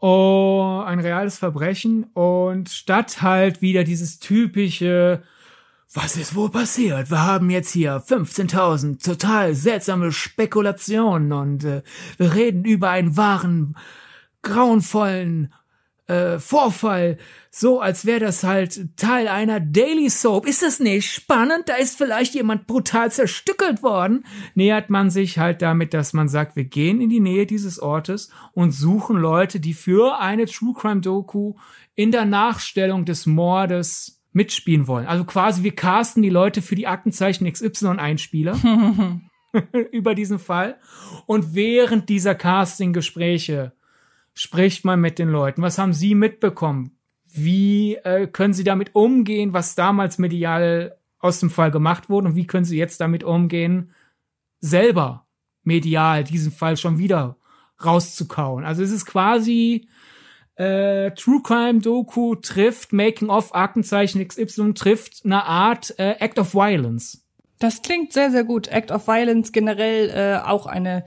[0.03, 5.21] Oh, ein reales Verbrechen und statt halt wieder dieses typische,
[5.93, 7.11] was ist wohl passiert?
[7.11, 11.83] Wir haben jetzt hier 15.000 total seltsame Spekulationen und äh,
[12.17, 13.77] wir reden über einen wahren,
[14.41, 15.53] grauenvollen
[16.07, 17.17] äh, Vorfall,
[17.49, 20.45] so als wäre das halt Teil einer Daily Soap.
[20.45, 21.63] Ist das nicht spannend?
[21.67, 24.25] Da ist vielleicht jemand brutal zerstückelt worden.
[24.55, 28.29] Nähert man sich halt damit, dass man sagt, wir gehen in die Nähe dieses Ortes
[28.53, 31.55] und suchen Leute, die für eine True Crime Doku
[31.95, 35.07] in der Nachstellung des Mordes mitspielen wollen.
[35.07, 38.57] Also quasi wir casten die Leute für die Aktenzeichen XY Einspieler
[39.91, 40.77] über diesen Fall.
[41.25, 43.73] Und während dieser Casting-Gespräche
[44.33, 45.61] spricht man mit den Leuten.
[45.61, 46.97] Was haben sie mitbekommen?
[47.33, 52.27] Wie äh, können sie damit umgehen, was damals medial aus dem Fall gemacht wurde?
[52.29, 53.91] Und wie können sie jetzt damit umgehen,
[54.59, 55.25] selber
[55.63, 57.37] medial diesen Fall schon wieder
[57.83, 58.65] rauszukauen?
[58.65, 59.87] Also es ist quasi
[60.55, 66.53] äh, True Crime Doku trifft Making of Aktenzeichen XY trifft eine Art äh, Act of
[66.53, 67.25] Violence.
[67.59, 68.67] Das klingt sehr, sehr gut.
[68.67, 71.05] Act of Violence generell äh, auch eine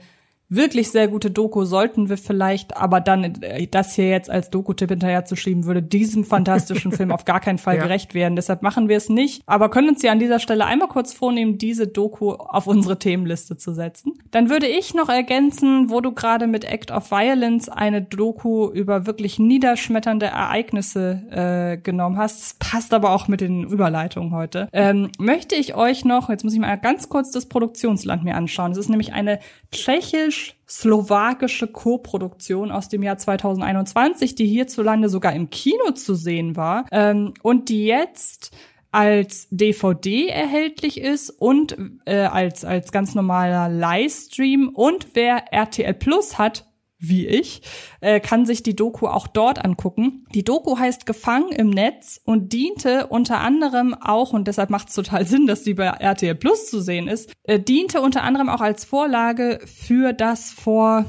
[0.49, 4.89] wirklich sehr gute Doku sollten wir vielleicht, aber dann äh, das hier jetzt als Doku-Tipp
[4.89, 7.83] hinterher zu schieben, würde diesem fantastischen Film auf gar keinen Fall ja.
[7.83, 8.35] gerecht werden.
[8.35, 11.57] Deshalb machen wir es nicht, aber können uns ja an dieser Stelle einmal kurz vornehmen,
[11.57, 14.13] diese Doku auf unsere Themenliste zu setzen.
[14.31, 19.07] Dann würde ich noch ergänzen, wo du gerade mit Act of Violence eine Doku über
[19.07, 22.41] wirklich niederschmetternde Ereignisse äh, genommen hast.
[22.41, 24.69] Das passt aber auch mit den Überleitungen heute.
[24.73, 28.71] Ähm, möchte ich euch noch, jetzt muss ich mal ganz kurz das Produktionsland mir anschauen.
[28.71, 29.39] Es ist nämlich eine
[29.71, 30.34] tschechisch
[30.67, 37.33] slowakische Co-Produktion aus dem Jahr 2021, die hierzulande sogar im Kino zu sehen war ähm,
[37.41, 38.51] und die jetzt
[38.91, 46.37] als DVD erhältlich ist und äh, als als ganz normaler Livestream und wer RTL Plus
[46.37, 46.65] hat,
[47.09, 47.61] wie ich,
[48.01, 50.25] äh, kann sich die Doku auch dort angucken.
[50.33, 54.95] Die Doku heißt Gefangen im Netz und diente unter anderem auch, und deshalb macht es
[54.95, 58.61] total Sinn, dass die bei RTL Plus zu sehen ist, äh, diente unter anderem auch
[58.61, 61.05] als Vorlage für das vor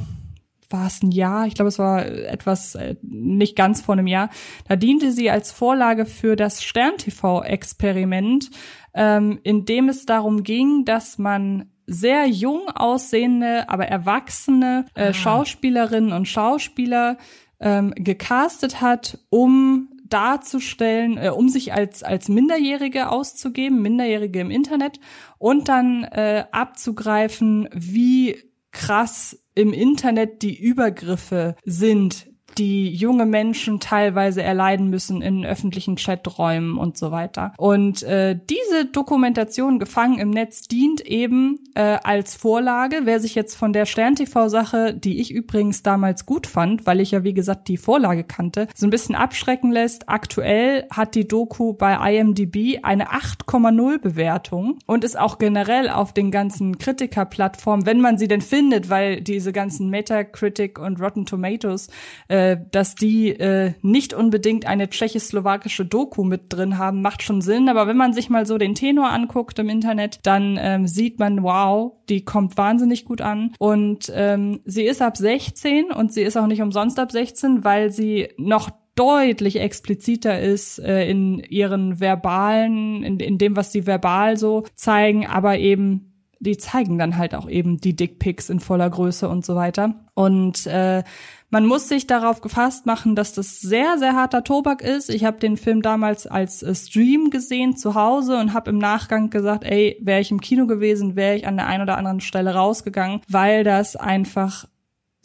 [0.70, 4.30] war es ein Jahr, ich glaube, es war etwas äh, nicht ganz vor einem Jahr.
[4.68, 8.51] Da diente sie als Vorlage für das Stern-TV-Experiment,
[8.94, 15.12] ähm, in dem es darum ging, dass man sehr jung aussehende, aber erwachsene äh, ah.
[15.12, 17.16] Schauspielerinnen und Schauspieler
[17.61, 25.01] ähm, gecastet hat, um darzustellen, äh, um sich als als Minderjährige auszugeben, Minderjährige im Internet
[25.39, 28.37] und dann äh, abzugreifen, wie
[28.72, 32.28] krass im Internet die Übergriffe sind,
[32.59, 37.52] die junge Menschen teilweise erleiden müssen in öffentlichen Chaträumen und so weiter.
[37.59, 43.00] Und äh, diese Dokumentation Gefangen im Netz dient eben äh, als Vorlage.
[43.04, 47.24] Wer sich jetzt von der Stern-TV-Sache, die ich übrigens damals gut fand, weil ich ja
[47.24, 51.94] wie gesagt die Vorlage kannte, so ein bisschen abschrecken lässt, aktuell hat die Doku bei
[52.12, 58.28] IMDb eine 8,0 Bewertung und ist auch generell auf den ganzen Kritikerplattformen, wenn man sie
[58.28, 61.88] denn findet, weil diese ganzen Metacritic und Rotten Tomatoes
[62.28, 67.40] äh, äh, dass die äh, nicht unbedingt eine tschechoslowakische Doku mit drin haben, macht schon
[67.40, 67.68] Sinn.
[67.68, 71.42] Aber wenn man sich mal so den Tenor anguckt im Internet, dann ähm, sieht man,
[71.42, 73.55] wow, die kommt wahnsinnig gut an.
[73.59, 77.90] Und ähm, sie ist ab 16 und sie ist auch nicht umsonst ab 16, weil
[77.90, 84.36] sie noch deutlich expliziter ist äh, in ihren verbalen, in, in dem, was sie verbal
[84.36, 86.05] so zeigen, aber eben
[86.39, 89.95] die zeigen dann halt auch eben die Dickpics in voller Größe und so weiter.
[90.14, 91.03] Und äh,
[91.51, 95.09] man muss sich darauf gefasst machen, dass das sehr, sehr harter Tobak ist.
[95.09, 99.30] Ich habe den Film damals als äh, Stream gesehen zu Hause und habe im Nachgang
[99.30, 102.55] gesagt, ey, wäre ich im Kino gewesen, wäre ich an der einen oder anderen Stelle
[102.55, 104.66] rausgegangen, weil das einfach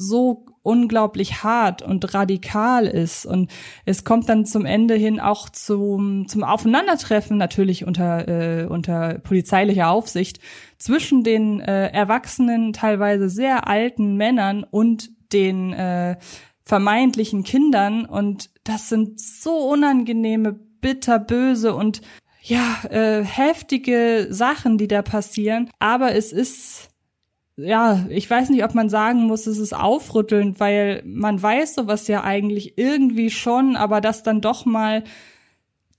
[0.01, 3.25] so unglaublich hart und radikal ist.
[3.25, 3.51] Und
[3.85, 9.89] es kommt dann zum Ende hin auch zum, zum Aufeinandertreffen, natürlich unter, äh, unter polizeilicher
[9.89, 10.39] Aufsicht,
[10.77, 16.17] zwischen den äh, erwachsenen, teilweise sehr alten Männern und den äh,
[16.63, 22.01] vermeintlichen Kindern und das sind so unangenehme, bitterböse und
[22.43, 25.69] ja, äh, heftige Sachen, die da passieren.
[25.79, 26.90] Aber es ist,
[27.57, 32.07] ja, ich weiß nicht, ob man sagen muss, es ist aufrüttelnd, weil man weiß sowas
[32.07, 35.03] ja eigentlich irgendwie schon, aber das dann doch mal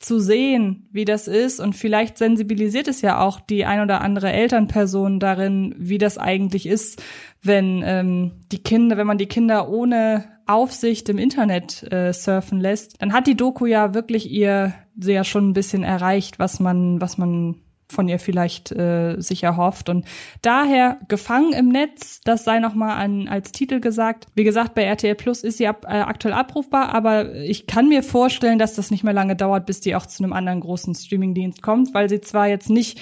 [0.02, 1.60] zu sehen, wie das ist.
[1.60, 6.66] Und vielleicht sensibilisiert es ja auch die ein oder andere Elternperson darin, wie das eigentlich
[6.66, 7.02] ist,
[7.42, 13.00] wenn ähm, die Kinder, wenn man die Kinder ohne Aufsicht im Internet äh, surfen lässt,
[13.00, 17.16] dann hat die Doku ja wirklich ihr sehr schon ein bisschen erreicht, was man, was
[17.16, 17.61] man
[17.92, 19.88] von ihr vielleicht äh, sich erhofft.
[19.88, 20.06] Und
[20.40, 24.26] daher Gefangen im Netz, das sei nochmal als Titel gesagt.
[24.34, 28.02] Wie gesagt, bei RTL Plus ist sie ab, äh, aktuell abrufbar, aber ich kann mir
[28.02, 31.62] vorstellen, dass das nicht mehr lange dauert, bis die auch zu einem anderen großen Streamingdienst
[31.62, 33.00] kommt, weil sie zwar jetzt nicht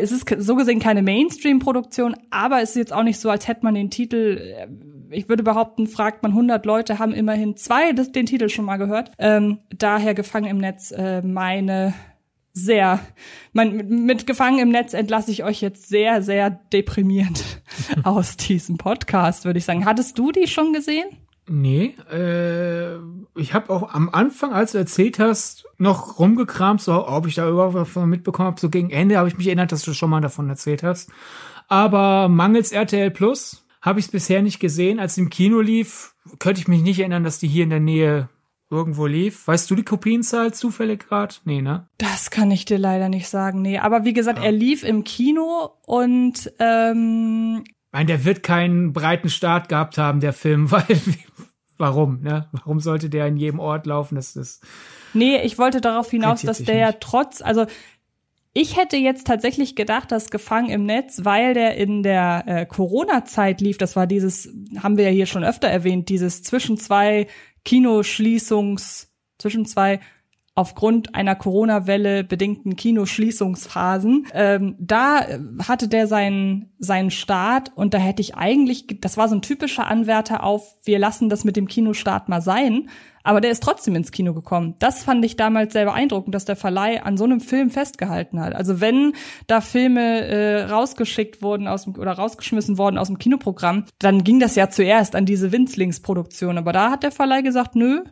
[0.00, 3.64] es ist so gesehen keine Mainstream-Produktion, aber es ist jetzt auch nicht so, als hätte
[3.64, 4.68] man den Titel, äh,
[5.10, 8.76] ich würde behaupten, fragt man 100 Leute, haben immerhin zwei das, den Titel schon mal
[8.76, 9.10] gehört.
[9.18, 11.94] Ähm, daher Gefangen im Netz äh, meine
[12.54, 13.00] sehr,
[13.52, 17.44] mein, mit, mit Gefangen im Netz entlasse ich euch jetzt sehr, sehr deprimierend
[18.04, 19.84] aus diesem Podcast, würde ich sagen.
[19.84, 21.04] Hattest du die schon gesehen?
[21.46, 22.96] Nee, äh,
[23.36, 27.50] ich habe auch am Anfang, als du erzählt hast, noch rumgekramt, so ob ich da
[27.50, 28.60] überhaupt davon mitbekommen habe.
[28.60, 31.10] So gegen Ende habe ich mich erinnert, dass du schon mal davon erzählt hast.
[31.68, 34.98] Aber mangels RTL Plus habe ich es bisher nicht gesehen.
[34.98, 37.80] Als es im Kino lief, könnte ich mich nicht erinnern, dass die hier in der
[37.80, 38.30] Nähe
[38.74, 39.46] irgendwo lief.
[39.46, 41.36] Weißt du die Kopienzahl zufällig gerade?
[41.44, 41.88] Nee, ne?
[41.98, 43.78] Das kann ich dir leider nicht sagen, nee.
[43.78, 44.44] Aber wie gesagt, ja.
[44.44, 47.64] er lief im Kino und ähm,
[47.94, 51.00] meine, der wird keinen breiten Start gehabt haben, der Film, weil
[51.78, 52.48] warum, ne?
[52.50, 54.16] Warum sollte der in jedem Ort laufen?
[54.16, 54.64] Das ist.
[55.12, 57.66] Nee, ich wollte darauf hinaus, dass der ja trotz, also
[58.52, 63.60] ich hätte jetzt tatsächlich gedacht, dass Gefangen im Netz, weil der in der äh, Corona-Zeit
[63.60, 64.48] lief, das war dieses,
[64.80, 67.28] haben wir ja hier schon öfter erwähnt, dieses zwischen zwei
[67.64, 69.08] Kinoschließungs,
[69.38, 70.00] zwischen zwei
[70.56, 74.28] aufgrund einer Corona-Welle bedingten Kinoschließungsphasen.
[74.32, 75.26] Ähm, da
[75.66, 79.88] hatte der seinen, seinen Start und da hätte ich eigentlich, das war so ein typischer
[79.88, 82.88] Anwärter auf, wir lassen das mit dem Kinostart mal sein.
[83.26, 84.76] Aber der ist trotzdem ins Kino gekommen.
[84.80, 88.54] Das fand ich damals sehr beeindruckend, dass der Verleih an so einem Film festgehalten hat.
[88.54, 89.14] Also wenn
[89.46, 94.40] da Filme äh, rausgeschickt wurden aus dem, oder rausgeschmissen worden aus dem Kinoprogramm, dann ging
[94.40, 96.58] das ja zuerst an diese Winzlingsproduktion.
[96.58, 98.04] Aber da hat der Verleih gesagt, nö,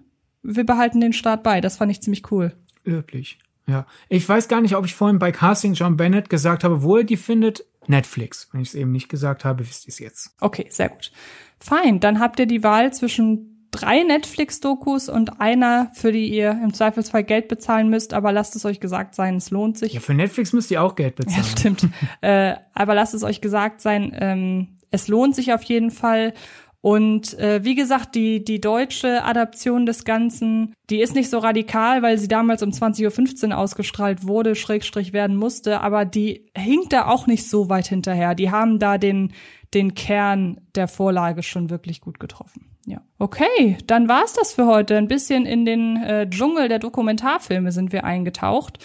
[0.43, 1.61] wir behalten den Start bei.
[1.61, 2.53] Das fand ich ziemlich cool.
[2.85, 3.39] Löblich.
[3.67, 3.87] Ja.
[4.09, 7.05] Ich weiß gar nicht, ob ich vorhin bei Casting John Bennett gesagt habe, wo er
[7.05, 7.65] die findet.
[7.87, 8.49] Netflix.
[8.53, 10.37] Wenn ich es eben nicht gesagt habe, wisst ihr es jetzt.
[10.41, 11.13] Okay, sehr gut.
[11.59, 12.01] Fein.
[12.01, 17.25] Dann habt ihr die Wahl zwischen drei Netflix-Dokus und einer, für die ihr im Zweifelsfall
[17.25, 19.95] Geld bezahlen müsst, aber lasst es euch gesagt sein, es lohnt sich.
[19.95, 21.43] Ja, für Netflix müsst ihr auch Geld bezahlen.
[21.43, 21.89] Ja, stimmt.
[22.21, 26.35] äh, aber lasst es euch gesagt sein, ähm, es lohnt sich auf jeden Fall.
[26.83, 32.03] Und äh, wie gesagt, die, die deutsche Adaption des Ganzen, die ist nicht so radikal,
[32.03, 37.07] weil sie damals um 20.15 Uhr ausgestrahlt wurde, Schrägstrich werden musste, aber die hinkt da
[37.07, 38.35] auch nicht so weit hinterher.
[38.35, 39.33] Die haben da den,
[39.75, 42.67] den Kern der Vorlage schon wirklich gut getroffen.
[42.85, 43.01] Ja.
[43.21, 44.99] Okay, dann war's das für heute.
[44.99, 48.85] Ein bisschen in den äh, Dschungel der Dokumentarfilme sind wir eingetaucht.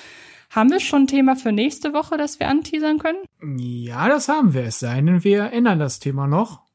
[0.51, 3.17] Haben wir schon ein Thema für nächste Woche, das wir anteasern können?
[3.59, 4.65] Ja, das haben wir.
[4.65, 6.66] Es sei denn, wir ändern das Thema noch.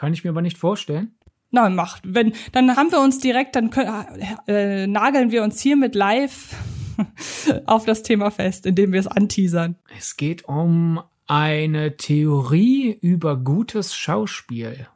[0.00, 1.14] Kann ich mir aber nicht vorstellen.
[1.50, 2.04] Na, macht.
[2.06, 3.92] Wenn, dann haben wir uns direkt, dann können,
[4.46, 6.54] äh, nageln wir uns hier mit live
[7.66, 9.76] auf das Thema fest, indem wir es anteasern.
[9.98, 14.86] Es geht um eine Theorie über gutes Schauspiel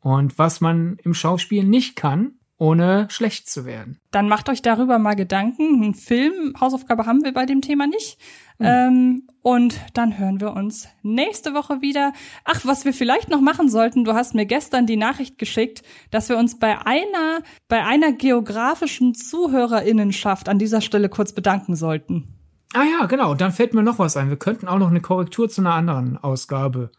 [0.00, 3.98] und was man im Schauspiel nicht kann ohne schlecht zu werden.
[4.12, 5.82] Dann macht euch darüber mal Gedanken.
[5.82, 8.18] Ein Film, Hausaufgabe haben wir bei dem Thema nicht.
[8.58, 8.66] Mhm.
[8.66, 12.12] Ähm, und dann hören wir uns nächste Woche wieder.
[12.44, 16.28] Ach, was wir vielleicht noch machen sollten, du hast mir gestern die Nachricht geschickt, dass
[16.28, 22.38] wir uns bei einer, bei einer geografischen Zuhörerinnenschaft an dieser Stelle kurz bedanken sollten.
[22.74, 23.34] Ah ja, genau.
[23.34, 24.30] Dann fällt mir noch was ein.
[24.30, 26.90] Wir könnten auch noch eine Korrektur zu einer anderen Ausgabe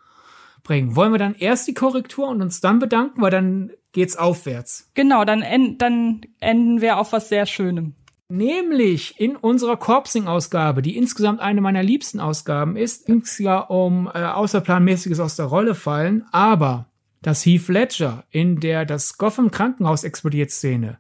[0.64, 0.96] bringen.
[0.96, 4.90] Wollen wir dann erst die Korrektur und uns dann bedanken, weil dann geht's aufwärts.
[4.94, 7.96] Genau, dann, en dann enden wir auf was sehr Schönem.
[8.30, 14.10] Nämlich in unserer Corpsing-Ausgabe, die insgesamt eine meiner liebsten Ausgaben ist, ging es ja um
[14.14, 16.88] äh, außerplanmäßiges aus der Rolle fallen, aber
[17.22, 21.00] das Heath Ledger in der das Gotham Krankenhaus explodiert Szene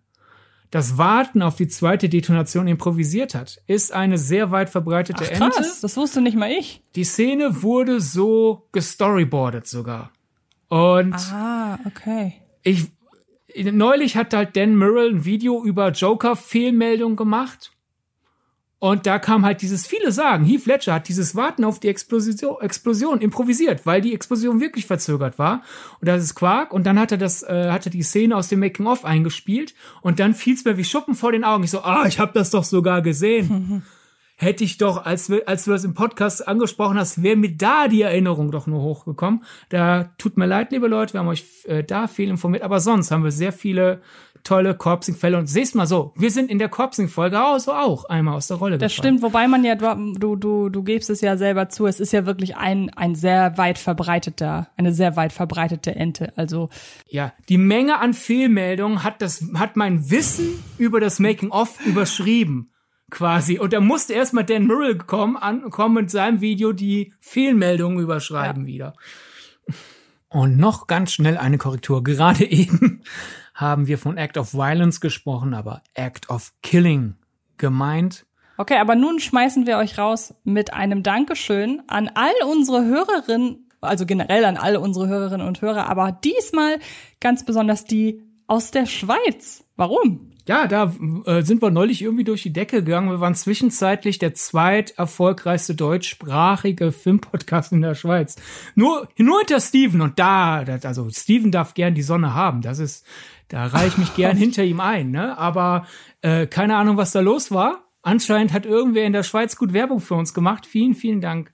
[0.73, 5.57] das Warten auf die zweite Detonation improvisiert hat, ist eine sehr weit verbreitete Ach, krass,
[5.57, 5.69] Ente.
[5.83, 6.81] Das wusste nicht mal ich.
[6.95, 10.09] Die Szene wurde so gestoryboardet sogar.
[10.69, 12.33] Und ah, okay.
[12.63, 12.87] Ich
[13.55, 17.73] neulich hat halt Dan Murrell ein Video über Joker Fehlmeldung gemacht
[18.83, 22.59] und da kam halt dieses viele sagen, Heath Ledger hat dieses Warten auf die Explosion,
[22.59, 25.63] Explosion improvisiert, weil die Explosion wirklich verzögert war.
[26.01, 26.73] Und das ist Quark.
[26.73, 29.73] Und dann hat er das, äh, hat er die Szene aus dem Making of eingespielt.
[30.01, 31.63] Und dann fiel es mir wie Schuppen vor den Augen.
[31.63, 33.83] Ich so, ah, ich habe das doch sogar gesehen.
[34.35, 37.87] Hätte ich doch, als, wir, als du das im Podcast angesprochen hast, wäre mir da
[37.87, 39.43] die Erinnerung doch nur hochgekommen.
[39.69, 42.63] Da tut mir leid, liebe Leute, wir haben euch äh, da viel informiert.
[42.63, 44.01] Aber sonst haben wir sehr viele
[44.43, 45.37] tolle Corpsing-Fälle.
[45.37, 48.57] Und siehst mal so, wir sind in der Corpsing-Folge auch so auch einmal aus der
[48.57, 49.17] Rolle Das gefallen.
[49.17, 52.25] stimmt, wobei man ja, du, du, du gibst es ja selber zu, es ist ja
[52.25, 56.33] wirklich ein, ein sehr weit verbreiteter, eine sehr weit verbreitete Ente.
[56.35, 56.69] Also.
[57.07, 62.72] Ja, die Menge an Fehlmeldungen hat das, hat mein Wissen über das Making-of überschrieben
[63.09, 63.59] quasi.
[63.59, 68.67] Und da musste erstmal Dan Murrell kommen, ankommen mit seinem Video die Fehlmeldungen überschreiben ja.
[68.67, 68.93] wieder.
[70.29, 72.03] Und noch ganz schnell eine Korrektur.
[72.03, 73.03] Gerade eben
[73.53, 77.15] haben wir von Act of Violence gesprochen, aber Act of Killing
[77.57, 78.25] gemeint.
[78.57, 84.05] Okay, aber nun schmeißen wir euch raus mit einem Dankeschön an all unsere Hörerinnen, also
[84.05, 86.79] generell an alle unsere Hörerinnen und Hörer, aber diesmal
[87.19, 88.21] ganz besonders die
[88.53, 89.63] aus der Schweiz.
[89.75, 90.31] Warum?
[90.47, 90.93] Ja, da
[91.25, 93.09] äh, sind wir neulich irgendwie durch die Decke gegangen.
[93.09, 98.35] Wir waren zwischenzeitlich der zweit erfolgreichste deutschsprachige Filmpodcast in der Schweiz.
[98.75, 102.61] Nur, nur hinter Steven und da, das, also Steven darf gern die Sonne haben.
[102.61, 103.07] Das ist,
[103.47, 105.35] da reiche ich mich gern hinter ihm ein, ne?
[105.35, 105.87] Aber
[106.21, 107.85] äh, keine Ahnung, was da los war.
[108.03, 110.67] Anscheinend hat irgendwer in der Schweiz gut Werbung für uns gemacht.
[110.67, 111.53] Vielen, vielen Dank.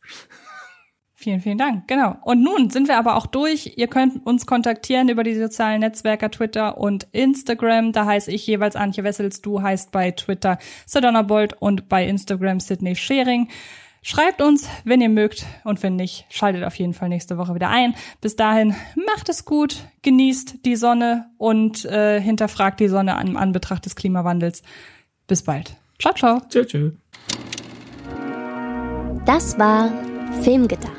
[1.22, 1.86] Vielen, vielen Dank.
[1.90, 2.16] Genau.
[2.22, 3.74] Und nun sind wir aber auch durch.
[3.76, 7.92] Ihr könnt uns kontaktieren über die sozialen Netzwerke Twitter und Instagram.
[7.92, 9.42] Da heiße ich jeweils Antje Wessels.
[9.42, 13.50] Du heißt bei Twitter Sedona Bolt und bei Instagram Sydney Schering.
[14.02, 17.68] Schreibt uns, wenn ihr mögt und wenn nicht, schaltet auf jeden Fall nächste Woche wieder
[17.68, 17.96] ein.
[18.22, 23.84] Bis dahin, macht es gut, genießt die Sonne und äh, hinterfragt die Sonne an Anbetracht
[23.84, 24.64] des Klimawandels.
[25.28, 25.76] Bis bald.
[26.00, 26.40] Ciao, ciao.
[26.48, 26.92] Tschö, tschö.
[29.26, 29.92] Das war
[30.44, 30.99] Filmgedacht